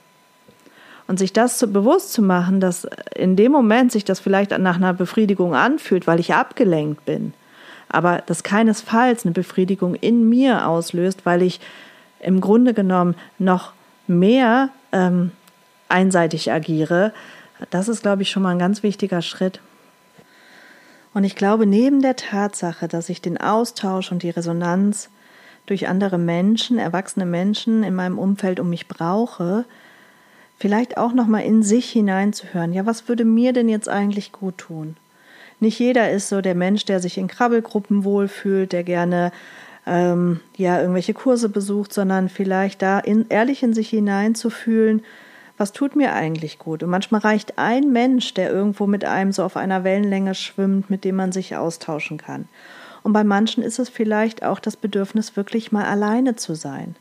Und 1.07 1.19
sich 1.19 1.31
das 1.31 1.57
zu 1.57 1.67
bewusst 1.67 2.11
zu 2.11 2.21
machen, 2.21 2.59
dass 2.59 2.85
in 3.15 3.37
dem 3.37 3.53
Moment 3.53 3.93
sich 3.93 4.03
das 4.03 4.19
vielleicht 4.19 4.51
nach 4.57 4.75
einer 4.75 4.91
Befriedigung 4.91 5.55
anfühlt, 5.55 6.05
weil 6.05 6.19
ich 6.19 6.33
abgelenkt 6.33 7.05
bin, 7.05 7.33
aber 7.87 8.21
das 8.25 8.43
keinesfalls 8.43 9.23
eine 9.23 9.31
Befriedigung 9.31 9.95
in 9.95 10.27
mir 10.27 10.67
auslöst, 10.67 11.25
weil 11.25 11.43
ich 11.43 11.61
im 12.19 12.41
Grunde 12.41 12.73
genommen 12.73 13.15
noch 13.39 13.71
mehr 14.07 14.67
ähm, 14.91 15.31
einseitig 15.87 16.51
agiere, 16.51 17.13
das 17.69 17.87
ist, 17.87 18.01
glaube 18.01 18.23
ich, 18.23 18.31
schon 18.31 18.43
mal 18.43 18.49
ein 18.49 18.59
ganz 18.59 18.83
wichtiger 18.83 19.21
Schritt. 19.21 19.61
Und 21.13 21.23
ich 21.23 21.35
glaube, 21.35 21.65
neben 21.65 22.01
der 22.01 22.15
Tatsache, 22.15 22.87
dass 22.87 23.09
ich 23.09 23.21
den 23.21 23.37
Austausch 23.37 24.11
und 24.11 24.23
die 24.23 24.31
Resonanz 24.31 25.09
durch 25.65 25.87
andere 25.87 26.17
Menschen, 26.17 26.79
erwachsene 26.79 27.25
Menschen 27.25 27.83
in 27.83 27.95
meinem 27.95 28.17
Umfeld 28.17 28.59
um 28.59 28.69
mich 28.69 28.87
brauche, 28.87 29.65
vielleicht 30.57 30.97
auch 30.97 31.13
noch 31.13 31.27
mal 31.27 31.39
in 31.39 31.63
sich 31.63 31.89
hineinzuhören. 31.89 32.73
Ja, 32.73 32.85
was 32.85 33.07
würde 33.07 33.25
mir 33.25 33.53
denn 33.53 33.69
jetzt 33.69 33.89
eigentlich 33.89 34.31
gut 34.31 34.57
tun? 34.57 34.97
Nicht 35.59 35.79
jeder 35.79 36.11
ist 36.11 36.29
so 36.29 36.41
der 36.41 36.55
Mensch, 36.55 36.85
der 36.85 36.99
sich 36.99 37.17
in 37.17 37.27
Krabbelgruppen 37.27 38.03
wohlfühlt, 38.03 38.73
der 38.73 38.83
gerne 38.83 39.31
ähm, 39.85 40.39
ja 40.57 40.79
irgendwelche 40.79 41.13
Kurse 41.13 41.47
besucht, 41.47 41.93
sondern 41.93 42.27
vielleicht 42.27 42.81
da 42.81 42.99
in, 42.99 43.27
ehrlich 43.29 43.63
in 43.63 43.73
sich 43.73 43.89
hineinzufühlen, 43.89 45.03
was 45.57 45.71
tut 45.71 45.95
mir 45.95 46.13
eigentlich 46.13 46.59
gut? 46.59 46.83
Und 46.83 46.89
manchmal 46.89 47.21
reicht 47.21 47.57
ein 47.57 47.91
Mensch, 47.91 48.33
der 48.33 48.51
irgendwo 48.51 48.87
mit 48.87 49.05
einem 49.05 49.31
so 49.31 49.43
auf 49.43 49.55
einer 49.55 49.83
Wellenlänge 49.83 50.35
schwimmt, 50.35 50.89
mit 50.89 51.03
dem 51.03 51.15
man 51.15 51.31
sich 51.31 51.55
austauschen 51.55 52.17
kann. 52.17 52.47
Und 53.03 53.13
bei 53.13 53.23
manchen 53.23 53.63
ist 53.63 53.79
es 53.79 53.89
vielleicht 53.89 54.43
auch 54.43 54.59
das 54.59 54.77
Bedürfnis, 54.77 55.35
wirklich 55.35 55.71
mal 55.71 55.85
alleine 55.85 56.35
zu 56.35 56.55
sein 56.55 56.95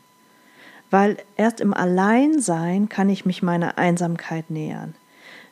weil 0.93 1.17
erst 1.37 1.59
im 1.59 1.73
Alleinsein 1.73 2.87
kann 2.87 3.09
ich 3.09 3.25
mich 3.25 3.41
meiner 3.41 3.79
Einsamkeit 3.79 4.51
nähern. 4.51 4.93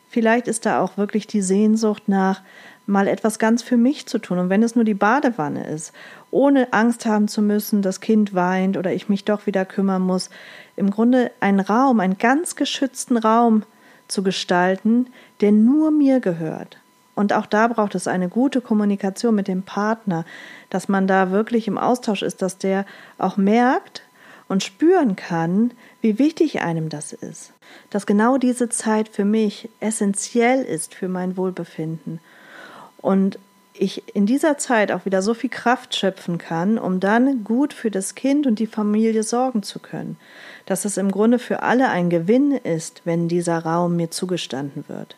Vielleicht 0.08 0.48
ist 0.48 0.68
da 0.68 0.80
auch 0.80 0.98
wirklich 0.98 1.26
die 1.26 1.42
Sehnsucht 1.42 2.04
nach, 2.08 2.44
mal 2.86 3.08
etwas 3.08 3.40
ganz 3.40 3.64
für 3.64 3.76
mich 3.76 4.06
zu 4.06 4.20
tun. 4.20 4.38
Und 4.38 4.50
wenn 4.52 4.62
es 4.62 4.76
nur 4.76 4.84
die 4.84 4.94
Badewanne 4.94 5.66
ist, 5.66 5.94
ohne 6.30 6.72
Angst 6.74 7.08
haben 7.08 7.28
zu 7.28 7.42
müssen, 7.42 7.82
das 7.82 8.02
Kind 8.02 8.36
weint 8.36 8.78
oder 8.78 8.94
ich 8.94 9.10
mich 9.10 9.26
doch 9.26 9.48
wieder 9.48 9.66
kümmern 9.66 10.04
muss, 10.04 10.30
im 10.76 10.92
Grunde 10.92 11.32
einen 11.40 11.60
Raum, 11.60 12.00
einen 12.00 12.18
ganz 12.18 12.56
geschützten 12.56 13.18
Raum 13.18 13.64
zu 14.08 14.24
gestalten, 14.24 15.08
der 15.42 15.52
nur 15.52 15.92
mir 15.92 16.20
gehört. 16.20 16.78
Und 17.16 17.34
auch 17.34 17.46
da 17.46 17.68
braucht 17.68 17.96
es 17.96 18.08
eine 18.08 18.30
gute 18.30 18.62
Kommunikation 18.62 19.36
mit 19.36 19.48
dem 19.48 19.64
Partner, 19.64 20.26
dass 20.70 20.88
man 20.88 21.08
da 21.08 21.32
wirklich 21.32 21.68
im 21.68 21.78
Austausch 21.78 22.22
ist, 22.22 22.42
dass 22.42 22.58
der 22.58 22.86
auch 23.18 23.38
merkt, 23.38 24.04
und 24.52 24.64
spüren 24.64 25.16
kann, 25.16 25.72
wie 26.02 26.20
wichtig 26.20 26.60
einem 26.60 26.90
das 26.90 27.14
ist. 27.14 27.54
Dass 27.90 28.06
genau 28.06 28.38
diese 28.38 28.68
Zeit 28.68 29.08
für 29.08 29.24
mich 29.24 29.70
essentiell 29.80 30.62
ist 30.64 30.94
für 30.94 31.08
mein 31.08 31.38
Wohlbefinden. 31.38 32.20
Und 32.98 33.40
ich 33.74 34.16
in 34.16 34.26
dieser 34.26 34.58
Zeit 34.58 34.92
auch 34.92 35.06
wieder 35.06 35.22
so 35.22 35.34
viel 35.34 35.50
Kraft 35.50 35.96
schöpfen 35.96 36.38
kann, 36.38 36.78
um 36.78 37.00
dann 37.00 37.44
gut 37.44 37.74
für 37.74 37.92
das 37.92 38.16
Kind 38.16 38.46
und 38.48 38.60
die 38.60 38.68
Familie 38.68 39.24
sorgen 39.24 39.64
zu 39.64 39.80
können. 39.80 40.18
Dass 40.66 40.86
es 40.86 40.98
im 40.98 41.12
Grunde 41.12 41.40
für 41.40 41.64
alle 41.64 41.90
ein 41.90 42.10
Gewinn 42.10 42.52
ist, 42.52 43.02
wenn 43.06 43.28
dieser 43.28 43.60
Raum 43.60 43.96
mir 43.96 44.12
zugestanden 44.12 44.84
wird. 44.88 45.16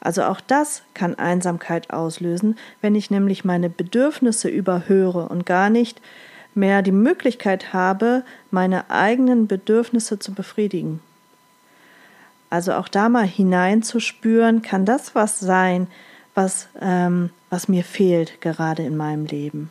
Also 0.00 0.22
auch 0.22 0.40
das 0.40 0.82
kann 0.94 1.16
Einsamkeit 1.16 1.90
auslösen, 1.90 2.56
wenn 2.80 2.94
ich 2.94 3.10
nämlich 3.10 3.44
meine 3.44 3.68
Bedürfnisse 3.68 4.48
überhöre 4.48 5.28
und 5.28 5.46
gar 5.46 5.70
nicht 5.70 6.00
mehr 6.54 6.82
die 6.82 6.92
Möglichkeit 6.92 7.72
habe, 7.72 8.22
meine 8.50 8.90
eigenen 8.90 9.46
Bedürfnisse 9.46 10.18
zu 10.18 10.32
befriedigen. 10.32 11.00
Also 12.50 12.72
auch 12.74 12.88
da 12.88 13.08
mal 13.08 13.26
hineinzuspüren, 13.26 14.62
kann 14.62 14.84
das 14.84 15.14
was 15.14 15.40
sein, 15.40 15.88
was, 16.36 16.68
ähm, 16.80 17.30
was 17.50 17.66
mir 17.66 17.82
fehlt 17.82 18.40
gerade 18.40 18.82
in 18.84 18.96
meinem 18.96 19.24
Leben. 19.24 19.70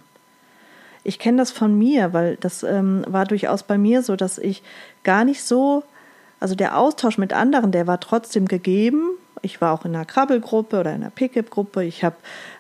Ich 1.04 1.20
kenne 1.20 1.38
das 1.38 1.52
von 1.52 1.78
mir, 1.78 2.14
weil 2.14 2.36
das 2.38 2.64
ähm, 2.64 3.06
war 3.08 3.26
durchaus 3.26 3.64
bei 3.64 3.78
mir 3.78 4.02
so, 4.02 4.16
dass 4.16 4.38
ich 4.40 4.64
gar 5.04 5.24
nicht 5.24 5.44
so, 5.44 5.84
also 6.40 6.56
der 6.56 6.78
Austausch 6.78 7.18
mit 7.18 7.32
anderen, 7.32 7.72
der 7.72 7.88
war 7.88 8.00
trotzdem 8.00 8.48
gegeben, 8.48 9.12
ich 9.46 9.62
war 9.62 9.74
auch 9.74 9.86
in 9.86 9.96
einer 9.96 10.06
Krabbelgruppe 10.06 10.80
oder 10.80 10.90
in 10.96 11.04
einer 11.04 11.12
Pickup-Gruppe. 11.12 11.84
Ich 11.84 12.04
habe 12.04 12.16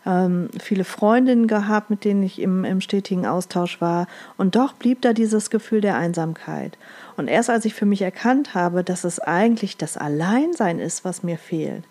ähm, 0.05 0.49
viele 0.61 0.83
Freundinnen 0.83 1.47
gehabt, 1.47 1.89
mit 1.89 2.05
denen 2.05 2.21
ich 2.21 2.39
im, 2.39 2.63
im 2.63 2.79
stetigen 2.79 3.25
Austausch 3.25 3.81
war. 3.81 4.07
Und 4.37 4.55
doch 4.55 4.73
blieb 4.73 5.01
da 5.01 5.13
dieses 5.13 5.49
Gefühl 5.49 5.81
der 5.81 5.97
Einsamkeit. 5.97 6.77
Und 7.17 7.27
erst 7.27 7.49
als 7.49 7.65
ich 7.65 7.73
für 7.73 7.87
mich 7.87 8.03
erkannt 8.03 8.53
habe, 8.53 8.83
dass 8.83 9.03
es 9.03 9.19
eigentlich 9.19 9.77
das 9.77 9.97
Alleinsein 9.97 10.79
ist, 10.79 11.03
was 11.03 11.23
mir 11.23 11.39
fehlt, 11.39 11.83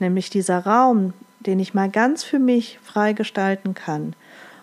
nämlich 0.00 0.28
dieser 0.28 0.58
Raum, 0.66 1.12
den 1.42 1.60
ich 1.60 1.74
mal 1.74 1.90
ganz 1.90 2.24
für 2.24 2.38
mich 2.38 2.78
frei 2.82 3.12
gestalten 3.12 3.74
kann 3.74 4.14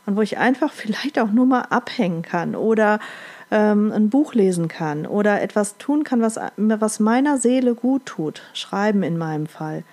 und 0.06 0.16
wo 0.16 0.22
ich 0.22 0.38
einfach 0.38 0.72
vielleicht 0.74 1.20
auch 1.20 1.32
nur 1.32 1.46
mal 1.46 1.62
abhängen 1.70 2.22
kann 2.22 2.56
oder 2.56 3.00
ähm, 3.52 3.92
ein 3.92 4.10
Buch 4.10 4.34
lesen 4.34 4.68
kann 4.68 5.06
oder 5.06 5.42
etwas 5.42 5.78
tun 5.78 6.04
kann, 6.04 6.22
was, 6.22 6.40
was 6.58 7.00
meiner 7.00 7.38
Seele 7.38 7.76
gut 7.76 8.06
tut, 8.06 8.44
schreiben 8.54 9.04
in 9.04 9.18
meinem 9.18 9.48
Fall, 9.48 9.84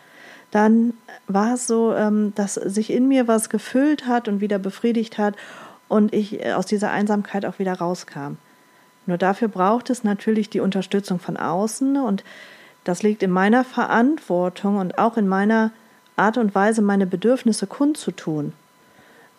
dann 0.51 0.95
war 1.27 1.55
es 1.55 1.67
so, 1.67 1.95
ähm, 1.95 2.33
dass 2.35 2.55
sich 2.55 2.91
in 2.91 3.09
mir 3.09 3.29
was 3.29 3.51
gefüllt 3.51 4.07
hat 4.07 4.29
und 4.29 4.41
wieder 4.41 4.59
befriedigt 4.59 5.19
hat 5.19 5.35
und 5.89 6.13
ich 6.15 6.45
äh, 6.45 6.53
aus 6.53 6.67
dieser 6.67 6.91
Einsamkeit 6.91 7.45
auch 7.45 7.59
wieder 7.59 7.75
rauskam. 7.75 8.37
Nur 9.07 9.19
dafür 9.19 9.49
braucht 9.49 9.91
es 9.91 10.03
natürlich 10.03 10.51
die 10.51 10.61
Unterstützung 10.61 11.19
von 11.19 11.37
außen 11.37 11.97
und 11.97 12.25
das 12.85 13.03
liegt 13.03 13.23
in 13.23 13.31
meiner 13.31 13.65
Verantwortung 13.65 14.79
und 14.79 14.99
auch 14.99 15.17
in 15.17 15.29
meiner 15.29 15.73
Art 16.17 16.39
und 16.39 16.55
Weise, 16.55 16.83
meine 16.83 17.07
Bedürfnisse 17.07 17.67
kundzutun. 17.67 18.53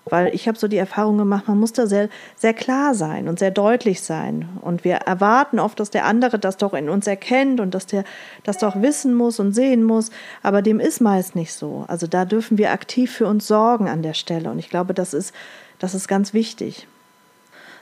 Weil 0.09 0.33
ich 0.33 0.47
habe 0.47 0.57
so 0.57 0.67
die 0.67 0.77
Erfahrung 0.77 1.17
gemacht, 1.17 1.47
man 1.47 1.59
muss 1.59 1.73
da 1.73 1.85
sehr, 1.85 2.07
sehr 2.37 2.53
klar 2.53 2.93
sein 2.93 3.27
und 3.27 3.39
sehr 3.39 3.51
deutlich 3.51 4.01
sein. 4.01 4.47
Und 4.61 4.85
wir 4.85 4.95
erwarten 4.95 5.59
oft, 5.59 5.79
dass 5.79 5.89
der 5.89 6.05
andere 6.05 6.39
das 6.39 6.55
doch 6.57 6.73
in 6.73 6.87
uns 6.87 7.07
erkennt 7.07 7.59
und 7.59 7.73
dass 7.73 7.87
der 7.87 8.05
das 8.43 8.57
doch 8.57 8.81
wissen 8.81 9.13
muss 9.13 9.39
und 9.39 9.53
sehen 9.53 9.83
muss. 9.83 10.11
Aber 10.43 10.61
dem 10.61 10.79
ist 10.79 11.01
meist 11.01 11.35
nicht 11.35 11.53
so. 11.53 11.83
Also 11.87 12.07
da 12.07 12.23
dürfen 12.23 12.57
wir 12.57 12.71
aktiv 12.71 13.11
für 13.11 13.27
uns 13.27 13.47
sorgen 13.47 13.89
an 13.89 14.01
der 14.01 14.13
Stelle. 14.13 14.49
Und 14.49 14.59
ich 14.59 14.69
glaube, 14.69 14.93
das 14.93 15.13
ist, 15.13 15.35
das 15.79 15.93
ist 15.93 16.07
ganz 16.07 16.33
wichtig. 16.33 16.87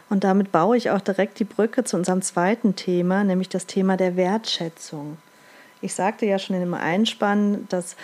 Und 0.10 0.24
damit 0.24 0.52
baue 0.52 0.78
ich 0.78 0.90
auch 0.92 1.02
direkt 1.02 1.40
die 1.40 1.46
Brücke 1.46 1.84
zu 1.84 1.98
unserem 1.98 2.22
zweiten 2.22 2.76
Thema, 2.76 3.24
nämlich 3.24 3.50
das 3.50 3.66
Thema 3.66 3.98
der 3.98 4.16
Wertschätzung. 4.16 5.18
Ich 5.82 5.94
sagte 5.94 6.26
ja 6.26 6.40
schon 6.40 6.56
in 6.56 6.62
dem 6.62 6.74
Einspann, 6.74 7.68
dass 7.70 7.96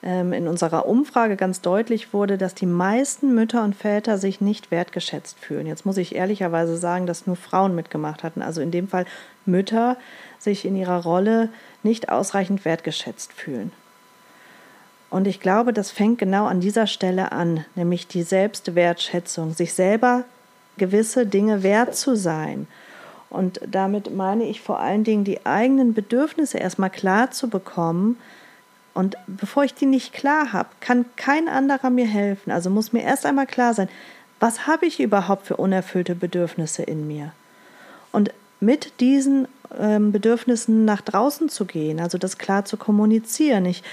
in 0.00 0.46
unserer 0.46 0.86
Umfrage 0.86 1.34
ganz 1.34 1.60
deutlich 1.60 2.12
wurde, 2.12 2.38
dass 2.38 2.54
die 2.54 2.66
meisten 2.66 3.34
Mütter 3.34 3.64
und 3.64 3.74
Väter 3.74 4.16
sich 4.16 4.40
nicht 4.40 4.70
wertgeschätzt 4.70 5.40
fühlen. 5.40 5.66
Jetzt 5.66 5.84
muss 5.86 5.96
ich 5.96 6.14
ehrlicherweise 6.14 6.76
sagen, 6.76 7.06
dass 7.06 7.26
nur 7.26 7.34
Frauen 7.34 7.74
mitgemacht 7.74 8.22
hatten. 8.22 8.40
Also 8.40 8.60
in 8.60 8.70
dem 8.70 8.86
Fall 8.86 9.06
Mütter 9.44 9.96
sich 10.38 10.64
in 10.64 10.76
ihrer 10.76 11.02
Rolle 11.02 11.48
nicht 11.82 12.10
ausreichend 12.10 12.64
wertgeschätzt 12.64 13.32
fühlen. 13.32 13.72
Und 15.10 15.26
ich 15.26 15.40
glaube, 15.40 15.72
das 15.72 15.90
fängt 15.90 16.18
genau 16.18 16.46
an 16.46 16.60
dieser 16.60 16.86
Stelle 16.86 17.32
an, 17.32 17.64
nämlich 17.74 18.06
die 18.06 18.22
Selbstwertschätzung, 18.22 19.54
sich 19.54 19.74
selber 19.74 20.24
gewisse 20.76 21.26
Dinge 21.26 21.62
wert 21.62 21.96
zu 21.96 22.14
sein 22.14 22.68
Und 23.30 23.60
damit 23.66 24.14
meine 24.14 24.44
ich 24.44 24.60
vor 24.60 24.80
allen 24.80 25.04
Dingen, 25.04 25.24
die 25.24 25.44
eigenen 25.44 25.92
Bedürfnisse 25.92 26.58
erstmal 26.58 26.90
klar 26.90 27.30
zu 27.30 27.48
bekommen. 27.48 28.16
Und 28.98 29.16
bevor 29.28 29.62
ich 29.62 29.74
die 29.74 29.86
nicht 29.86 30.12
klar 30.12 30.52
habe, 30.52 30.70
kann 30.80 31.04
kein 31.14 31.46
anderer 31.46 31.88
mir 31.88 32.04
helfen. 32.04 32.50
Also 32.50 32.68
muss 32.68 32.92
mir 32.92 33.04
erst 33.04 33.26
einmal 33.26 33.46
klar 33.46 33.72
sein, 33.72 33.88
was 34.40 34.66
habe 34.66 34.86
ich 34.86 34.98
überhaupt 34.98 35.46
für 35.46 35.56
unerfüllte 35.56 36.16
Bedürfnisse 36.16 36.82
in 36.82 37.06
mir? 37.06 37.30
Und 38.10 38.32
mit 38.58 38.98
diesen 38.98 39.46
ähm, 39.78 40.10
Bedürfnissen 40.10 40.84
nach 40.84 41.00
draußen 41.00 41.48
zu 41.48 41.64
gehen, 41.64 42.00
also 42.00 42.18
das 42.18 42.38
klar 42.38 42.64
zu 42.64 42.76
kommunizieren. 42.76 43.66
Ich 43.66 43.84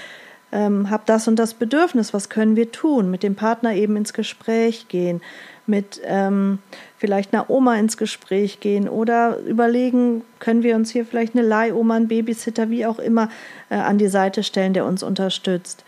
ähm, 0.52 0.90
habe 0.90 1.02
das 1.06 1.28
und 1.28 1.36
das 1.36 1.54
Bedürfnis, 1.54 2.14
was 2.14 2.28
können 2.28 2.56
wir 2.56 2.70
tun? 2.70 3.10
Mit 3.10 3.22
dem 3.22 3.34
Partner 3.34 3.74
eben 3.74 3.96
ins 3.96 4.12
Gespräch 4.12 4.88
gehen, 4.88 5.20
mit 5.66 6.00
ähm, 6.04 6.60
vielleicht 6.98 7.34
einer 7.34 7.50
Oma 7.50 7.74
ins 7.76 7.96
Gespräch 7.96 8.60
gehen 8.60 8.88
oder 8.88 9.38
überlegen, 9.40 10.22
können 10.38 10.62
wir 10.62 10.76
uns 10.76 10.90
hier 10.90 11.04
vielleicht 11.04 11.34
eine 11.34 11.46
Leihoma, 11.46 11.96
einen 11.96 12.08
Babysitter, 12.08 12.70
wie 12.70 12.86
auch 12.86 12.98
immer, 12.98 13.28
äh, 13.70 13.74
an 13.74 13.98
die 13.98 14.08
Seite 14.08 14.42
stellen, 14.42 14.72
der 14.72 14.84
uns 14.84 15.02
unterstützt. 15.02 15.84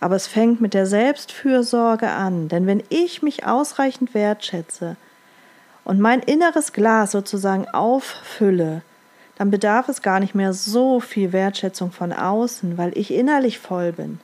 Aber 0.00 0.16
es 0.16 0.26
fängt 0.26 0.60
mit 0.60 0.74
der 0.74 0.86
Selbstfürsorge 0.86 2.10
an, 2.10 2.48
denn 2.48 2.66
wenn 2.66 2.82
ich 2.88 3.22
mich 3.22 3.46
ausreichend 3.46 4.14
wertschätze 4.14 4.96
und 5.84 6.00
mein 6.00 6.20
inneres 6.20 6.72
Glas 6.72 7.12
sozusagen 7.12 7.68
auffülle, 7.68 8.82
dann 9.42 9.50
bedarf 9.50 9.88
es 9.88 10.02
gar 10.02 10.20
nicht 10.20 10.36
mehr 10.36 10.52
so 10.52 11.00
viel 11.00 11.32
Wertschätzung 11.32 11.90
von 11.90 12.12
außen, 12.12 12.78
weil 12.78 12.96
ich 12.96 13.12
innerlich 13.12 13.58
voll 13.58 13.90
bin. 13.90 14.20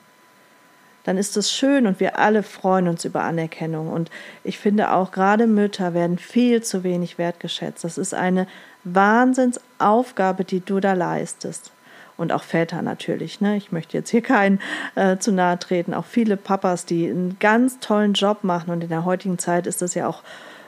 Dann 1.03 1.17
ist 1.17 1.35
es 1.35 1.51
schön 1.51 1.87
und 1.87 1.99
wir 1.99 2.17
alle 2.17 2.41
freuen 2.41 2.87
uns 2.87 3.03
über 3.03 3.23
Anerkennung. 3.23 3.89
Und 3.91 4.09
ich 4.45 4.57
finde 4.57 4.93
auch 4.93 5.11
gerade 5.11 5.45
Mütter 5.45 5.93
werden 5.93 6.17
viel 6.17 6.63
zu 6.63 6.85
wenig 6.85 7.17
wertgeschätzt. 7.17 7.83
Das 7.83 7.97
ist 7.97 8.13
eine 8.13 8.47
Wahnsinnsaufgabe, 8.85 10.45
die 10.45 10.61
du 10.61 10.79
da 10.79 10.93
leistest. 10.93 11.73
Und 12.15 12.31
auch 12.31 12.43
Väter 12.43 12.81
natürlich. 12.81 13.41
Ne? 13.41 13.57
Ich 13.57 13.73
möchte 13.73 13.97
jetzt 13.97 14.11
hier 14.11 14.21
keinen 14.21 14.61
äh, 14.95 15.17
zu 15.17 15.33
nahe 15.33 15.59
treten. 15.59 15.93
Auch 15.93 16.05
viele 16.05 16.37
Papas, 16.37 16.85
die 16.85 17.09
einen 17.09 17.35
ganz 17.41 17.81
tollen 17.81 18.13
Job 18.13 18.45
machen. 18.45 18.71
Und 18.71 18.85
in 18.85 18.89
der 18.89 19.03
heutigen 19.03 19.37
Zeit 19.37 19.67
ist 19.67 19.81
es 19.81 19.95
ja 19.95 20.07
auch 20.07 20.23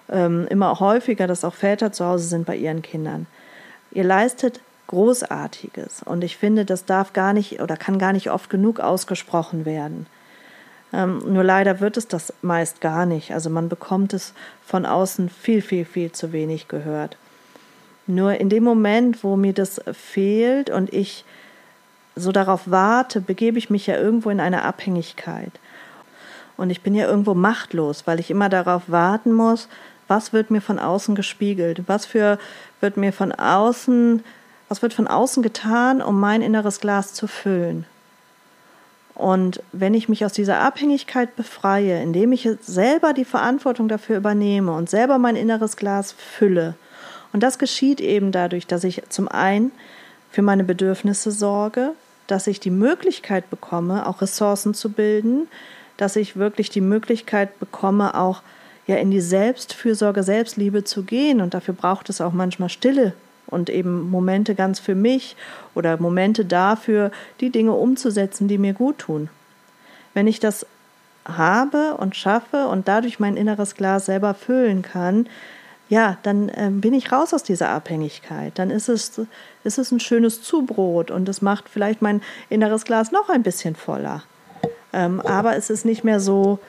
ähm, 0.10 0.46
immer 0.50 0.78
häufiger, 0.82 1.26
dass 1.26 1.46
auch 1.46 1.54
Väter 1.54 1.94
zu 1.94 2.04
Hause 2.04 2.26
sind 2.26 2.46
bei 2.46 2.58
ihren 2.58 2.82
Kindern. 2.82 3.28
Ihr 3.92 4.04
leistet 4.04 4.62
Großartiges 4.88 6.04
und 6.04 6.24
ich 6.24 6.38
finde, 6.38 6.66
das 6.66 6.86
darf 6.86 7.14
gar 7.14 7.34
nicht 7.34 7.62
oder 7.62 7.78
kann 7.78 7.98
gar 7.98 8.14
nicht 8.14 8.30
oft 8.30 8.50
genug 8.50 8.80
ausgesprochen 8.80 9.66
werden. 9.66 10.06
Ähm, 10.94 11.22
nur 11.26 11.44
leider 11.44 11.80
wird 11.80 11.98
es 11.98 12.08
das 12.08 12.34
meist 12.42 12.82
gar 12.82 13.06
nicht. 13.06 13.34
Also 13.34 13.50
man 13.50 13.70
bekommt 13.70 14.14
es 14.14 14.34
von 14.66 14.86
außen 14.86 15.30
viel, 15.30 15.62
viel, 15.62 15.86
viel 15.86 16.12
zu 16.12 16.34
wenig 16.34 16.68
gehört. 16.68 17.18
Nur 18.08 18.40
in 18.40 18.50
dem 18.50 18.64
Moment, 18.64 19.24
wo 19.24 19.38
mir 19.38 19.54
das 19.54 19.82
fehlt 19.94 20.70
und 20.70 20.92
ich 20.92 21.24
so 22.16 22.32
darauf 22.32 22.64
warte, 22.66 23.22
begebe 23.22 23.58
ich 23.58 23.70
mich 23.70 23.88
ja 23.88 23.96
irgendwo 23.96 24.30
in 24.30 24.42
eine 24.42 24.64
Abhängigkeit. 24.64 25.52
Und 26.58 26.70
ich 26.70 26.82
bin 26.82 26.94
ja 26.94 27.08
irgendwo 27.08 27.34
machtlos, 27.34 28.06
weil 28.06 28.20
ich 28.20 28.30
immer 28.30 28.50
darauf 28.50 28.84
warten 28.88 29.32
muss, 29.32 29.70
was 30.12 30.34
wird 30.34 30.52
mir 30.52 30.62
von 30.62 30.78
außen 30.78 31.16
gespiegelt, 31.16 31.84
was 31.88 32.06
für 32.06 32.38
wird 32.82 32.98
mir 32.98 33.14
von 33.14 33.32
außen, 33.32 34.22
was 34.68 34.82
wird 34.82 34.94
von 34.94 35.08
außen 35.08 35.42
getan, 35.42 36.02
um 36.02 36.20
mein 36.20 36.42
inneres 36.42 36.82
Glas 36.82 37.14
zu 37.14 37.28
füllen. 37.28 37.86
Und 39.16 39.64
wenn 39.72 39.94
ich 39.94 40.10
mich 40.10 40.26
aus 40.26 40.34
dieser 40.34 40.60
Abhängigkeit 40.60 41.38
befreie, 41.38 42.02
indem 42.02 42.34
ich 42.34 42.50
selber 42.60 43.14
die 43.14 43.24
Verantwortung 43.24 43.88
dafür 43.88 44.18
übernehme 44.18 44.74
und 44.74 44.90
selber 44.90 45.18
mein 45.18 45.38
inneres 45.38 45.78
Glas 45.78 46.12
fülle, 46.12 46.76
und 47.32 47.42
das 47.42 47.58
geschieht 47.58 48.02
eben 48.02 48.34
dadurch, 48.34 48.68
dass 48.68 48.84
ich 48.84 49.04
zum 49.08 49.30
einen 49.30 49.72
für 50.30 50.42
meine 50.42 50.66
Bedürfnisse 50.66 51.32
sorge, 51.32 51.92
dass 52.28 52.48
ich 52.48 52.60
die 52.60 52.70
Möglichkeit 52.70 53.50
bekomme, 53.50 54.06
auch 54.08 54.22
Ressourcen 54.22 54.74
zu 54.74 54.92
bilden, 54.92 55.48
dass 55.96 56.18
ich 56.18 56.36
wirklich 56.36 56.70
die 56.70 56.82
Möglichkeit 56.82 57.60
bekomme, 57.60 58.16
auch 58.16 58.42
ja 58.88 58.96
in 58.98 59.12
die 59.12 59.22
Selbstfürsorge, 59.22 60.24
Selbstliebe 60.24 60.84
zu 60.84 61.04
gehen. 61.04 61.42
Und 61.42 61.54
dafür 61.54 61.74
braucht 61.74 62.10
es 62.10 62.22
auch 62.22 62.34
manchmal 62.34 62.70
Stille 62.70 63.14
und 63.48 63.70
eben 63.70 64.10
Momente 64.10 64.56
ganz 64.56 64.80
für 64.80 64.96
mich 64.96 65.36
oder 65.76 65.98
Momente 65.98 66.46
dafür, 66.46 67.12
die 67.40 67.50
Dinge 67.50 67.74
umzusetzen, 67.74 68.48
die 68.48 68.58
mir 68.58 68.74
gut 68.74 69.00
tun. 69.00 69.30
Wenn 70.14 70.28
ich 70.28 70.40
das 70.40 70.66
habe 71.26 71.96
und 71.98 72.16
schaffe 72.16 72.68
und 72.68 72.88
dadurch 72.88 73.20
mein 73.20 73.38
inneres 73.38 73.76
Glas 73.76 74.06
selber 74.06 74.34
füllen 74.34 74.82
kann, 74.82 75.28
ja, 75.90 76.18
dann 76.24 76.48
äh, 76.50 76.70
bin 76.72 76.94
ich 76.94 77.12
raus 77.12 77.34
aus 77.34 77.44
dieser 77.44 77.70
Abhängigkeit. 77.70 78.58
Dann 78.58 78.70
ist 78.70 78.88
es, 78.88 79.22
ist 79.66 79.78
es 79.78 79.92
ein 79.92 80.00
schönes 80.00 80.42
Zubrot 80.42 81.12
und 81.12 81.28
es 81.28 81.42
macht 81.42 81.68
vielleicht 81.68 82.02
mein 82.02 82.22
inneres 82.50 82.86
Glas 82.86 83.12
noch 83.12 83.30
ein 83.30 83.44
bisschen 83.44 83.76
voller. 83.76 84.24
Ähm, 84.94 85.20
aber 85.20 85.58
es 85.58 85.70
ist 85.70 85.84
nicht 85.84 86.06
mehr 86.06 86.22
so 86.22 86.60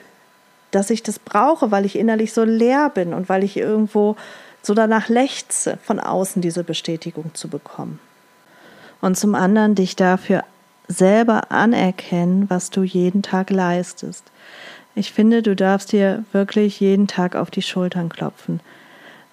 dass 0.72 0.90
ich 0.90 1.02
das 1.02 1.18
brauche, 1.18 1.70
weil 1.70 1.86
ich 1.86 1.96
innerlich 1.96 2.32
so 2.32 2.42
leer 2.42 2.90
bin 2.90 3.14
und 3.14 3.28
weil 3.28 3.44
ich 3.44 3.56
irgendwo 3.56 4.16
so 4.62 4.74
danach 4.74 5.08
lechze, 5.08 5.78
von 5.82 6.00
außen 6.00 6.42
diese 6.42 6.64
Bestätigung 6.64 7.34
zu 7.34 7.48
bekommen. 7.48 8.00
Und 9.00 9.16
zum 9.16 9.34
anderen 9.34 9.74
dich 9.74 9.96
dafür 9.96 10.44
selber 10.88 11.50
anerkennen, 11.50 12.48
was 12.48 12.70
du 12.70 12.82
jeden 12.82 13.22
Tag 13.22 13.50
leistest. 13.50 14.24
Ich 14.94 15.12
finde, 15.12 15.42
du 15.42 15.56
darfst 15.56 15.92
dir 15.92 16.24
wirklich 16.32 16.80
jeden 16.80 17.06
Tag 17.06 17.34
auf 17.34 17.50
die 17.50 17.62
Schultern 17.62 18.08
klopfen. 18.08 18.60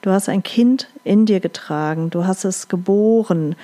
Du 0.02 0.12
hast 0.12 0.30
ein 0.30 0.43
Kind 0.43 0.88
in 1.04 1.25
dir 1.25 1.41
getragen, 1.41 2.10
du 2.10 2.25
hast 2.25 2.45
es 2.45 2.69
geboren, 2.69 3.56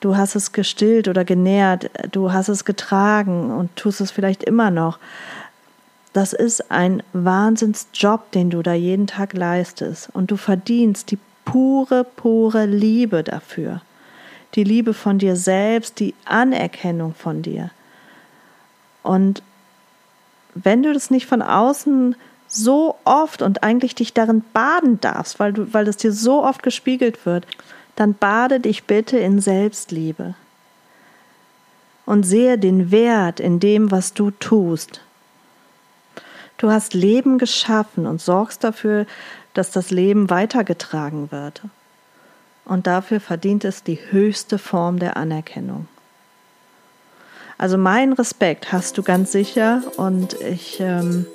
du 0.00 0.16
hast 0.16 0.34
es 0.34 0.52
gestillt 0.52 1.08
oder 1.08 1.24
genährt, 1.24 1.90
du 2.10 2.32
hast 2.32 2.48
es 2.48 2.64
getragen 2.64 3.50
und 3.50 3.74
tust 3.76 4.00
es 4.02 4.10
vielleicht 4.10 4.42
immer 4.42 4.70
noch. 4.70 4.98
Das 6.12 6.32
ist 6.32 6.70
ein 6.70 7.02
Wahnsinnsjob, 7.12 8.30
den 8.32 8.50
du 8.50 8.62
da 8.62 8.74
jeden 8.74 9.06
Tag 9.06 9.32
leistest. 9.32 10.10
Und 10.12 10.30
du 10.30 10.36
verdienst 10.36 11.10
die 11.10 11.18
pure, 11.44 12.04
pure 12.04 12.66
Liebe 12.66 13.22
dafür. 13.22 13.80
Die 14.54 14.64
Liebe 14.64 14.92
von 14.92 15.18
dir 15.18 15.36
selbst, 15.36 15.98
die 16.00 16.14
Anerkennung 16.26 17.14
von 17.14 17.40
dir. 17.40 17.70
Und 19.02 19.42
wenn 20.54 20.82
du 20.82 20.92
das 20.92 21.10
nicht 21.10 21.26
von 21.26 21.40
außen 21.40 22.14
so 22.46 22.96
oft 23.04 23.40
und 23.40 23.62
eigentlich 23.62 23.94
dich 23.94 24.12
darin 24.12 24.44
baden 24.52 25.00
darfst, 25.00 25.40
weil 25.40 25.54
du, 25.54 25.72
weil 25.72 25.88
es 25.88 25.96
dir 25.96 26.12
so 26.12 26.44
oft 26.44 26.62
gespiegelt 26.62 27.24
wird, 27.24 27.46
dann 27.96 28.12
bade 28.12 28.60
dich 28.60 28.84
bitte 28.84 29.18
in 29.18 29.40
Selbstliebe 29.40 30.34
und 32.04 32.24
sehe 32.24 32.58
den 32.58 32.90
Wert 32.90 33.40
in 33.40 33.58
dem, 33.58 33.90
was 33.90 34.12
du 34.12 34.30
tust. 34.32 35.00
Du 36.62 36.70
hast 36.70 36.94
Leben 36.94 37.38
geschaffen 37.38 38.06
und 38.06 38.20
sorgst 38.20 38.62
dafür, 38.62 39.06
dass 39.52 39.72
das 39.72 39.90
Leben 39.90 40.30
weitergetragen 40.30 41.32
wird. 41.32 41.62
Und 42.64 42.86
dafür 42.86 43.18
verdient 43.18 43.64
es 43.64 43.82
die 43.82 43.98
höchste 44.10 44.58
Form 44.58 45.00
der 45.00 45.16
Anerkennung. 45.16 45.88
Also 47.58 47.76
meinen 47.76 48.12
Respekt 48.12 48.70
hast 48.70 48.96
du 48.96 49.02
ganz 49.02 49.32
sicher 49.32 49.82
und 49.96 50.40
ich 50.40 50.78
ähm, 50.78 51.26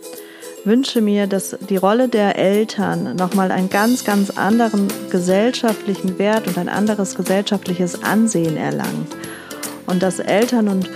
wünsche 0.63 1.01
mir, 1.01 1.27
dass 1.27 1.57
die 1.59 1.75
Rolle 1.75 2.07
der 2.07 2.37
Eltern 2.37 3.17
nochmal 3.17 3.51
einen 3.51 3.69
ganz, 3.69 4.05
ganz 4.05 4.29
anderen 4.29 4.87
gesellschaftlichen 5.09 6.17
Wert 6.19 6.47
und 6.47 6.57
ein 6.57 6.69
anderes 6.69 7.15
gesellschaftliches 7.15 8.01
Ansehen 8.01 8.55
erlangt. 8.55 9.13
Und 9.87 10.01
dass 10.01 10.19
Eltern 10.19 10.69
und 10.69 10.89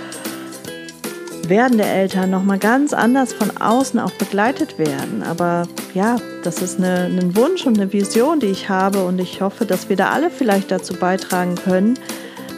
werdende 1.52 1.84
Eltern 1.84 2.30
nochmal 2.30 2.58
ganz 2.58 2.94
anders 2.94 3.34
von 3.34 3.58
außen 3.58 4.00
auch 4.00 4.12
begleitet 4.12 4.80
werden. 4.80 5.22
Aber 5.22 5.68
ja, 5.94 6.16
das 6.44 6.62
ist 6.62 6.80
eine, 6.80 7.08
ein 7.08 7.36
Wunsch 7.36 7.68
und 7.68 7.78
eine 7.78 7.92
Vision, 7.92 8.40
die 8.40 8.48
ich 8.48 8.70
habe 8.70 9.04
und 9.04 9.20
ich 9.20 9.42
hoffe, 9.42 9.66
dass 9.66 9.90
wir 9.90 9.98
da 9.98 10.12
alle 10.12 10.32
vielleicht 10.32 10.72
dazu 10.72 10.94
beitragen 10.94 11.56
können, 11.56 12.00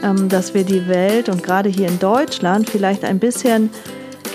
ähm, 0.03 0.29
dass 0.29 0.53
wir 0.53 0.63
die 0.63 0.88
Welt 0.88 1.27
und 1.27 1.41
gerade 1.41 1.69
hier 1.69 1.88
in 1.88 1.97
Deutschland 1.97 2.69
vielleicht 2.69 3.03
ein 3.03 3.17
bisschen 3.17 3.71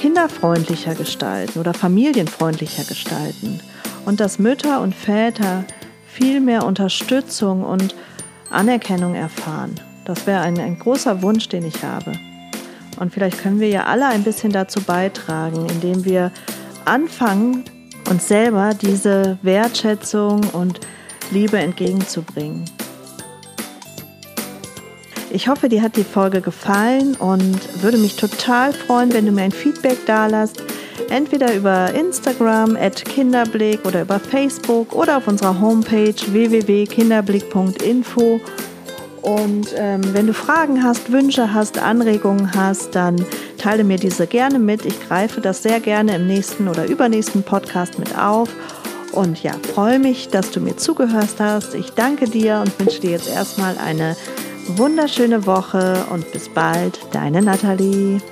kinderfreundlicher 0.01 0.97
gestalten 0.97 1.61
oder 1.61 1.73
familienfreundlicher 1.73 2.83
gestalten 2.83 3.61
und 4.07 4.19
dass 4.19 4.41
Mütter 4.41 4.81
und 4.81 4.93
Väter 4.93 5.65
viel 6.09 6.41
mehr 6.41 6.67
Unterstützung 6.67 7.63
und 7.63 7.95
Anerkennung 8.51 9.15
erfahren. 9.15 9.77
Das 10.05 10.27
wäre 10.27 10.41
ein, 10.41 10.59
ein 10.59 10.81
großer 10.81 11.23
Wunsch, 11.23 11.49
den 11.49 11.65
ich 11.65 11.85
habe. 11.85 12.13
Und 12.99 13.13
vielleicht 13.13 13.43
können 13.43 13.61
wir 13.61 13.69
ja 13.69 13.85
alle 13.85 14.07
ein 14.07 14.25
bisschen 14.25 14.53
dazu 14.53 14.81
beitragen, 14.81 15.67
indem 15.69 16.05
wir 16.05 16.33
anfangen, 16.85 17.65
uns 18.11 18.29
selber 18.29 18.73
diese 18.75 19.39
Wertschätzung 19.43 20.41
und 20.53 20.81
Liebe 21.31 21.59
entgegenzubringen. 21.59 22.65
Ich 25.31 25.47
hoffe, 25.47 25.69
dir 25.69 25.83
hat 25.83 25.97
die 25.97 26.05
Folge 26.05 26.41
gefallen 26.41 27.15
und 27.17 27.83
würde 27.83 27.99
mich 27.99 28.17
total 28.17 28.73
freuen, 28.73 29.13
wenn 29.13 29.27
du 29.27 29.33
mir 29.33 29.43
ein 29.43 29.53
Feedback 29.53 29.99
dalässt. 30.07 30.63
Entweder 31.11 31.55
über 31.55 31.93
Instagram 31.93 32.77
at 32.77 33.05
Kinderblick 33.05 33.85
oder 33.85 34.01
über 34.03 34.19
Facebook 34.19 34.95
oder 34.95 35.19
auf 35.19 35.29
unserer 35.29 35.61
Homepage 35.61 36.15
www.kinderblick.info. 36.15 38.41
Und 39.29 39.75
ähm, 39.77 40.01
wenn 40.15 40.27
du 40.27 40.33
Fragen 40.33 40.83
hast, 40.83 41.13
Wünsche 41.13 41.53
hast, 41.53 41.79
Anregungen 41.79 42.55
hast, 42.55 42.95
dann 42.95 43.23
teile 43.59 43.85
mir 43.85 43.99
diese 43.99 44.27
gerne 44.27 44.59
mit. 44.59 44.87
Ich 44.87 45.07
greife 45.07 45.43
das 45.43 45.63
sehr 45.63 45.81
gerne 45.81 46.17
im 46.17 46.27
nächsten 46.27 46.67
oder 46.67 46.87
übernächsten 46.87 47.43
Podcast 47.43 47.99
mit 47.99 48.17
auf. 48.17 48.49
Und 49.13 49.43
ja, 49.43 49.53
freue 49.75 49.99
mich, 49.99 50.29
dass 50.29 50.51
du 50.51 50.61
mir 50.61 50.79
zugehört 50.79 51.35
hast. 51.41 51.75
Ich 51.75 51.91
danke 51.91 52.25
dir 52.25 52.63
und 52.65 52.81
wünsche 52.81 53.01
dir 53.01 53.11
jetzt 53.11 53.29
erstmal 53.29 53.77
eine 53.77 54.17
wunderschöne 54.67 55.45
Woche 55.45 56.07
und 56.11 56.33
bis 56.33 56.49
bald, 56.49 56.99
deine 57.13 57.43
Nathalie. 57.43 58.23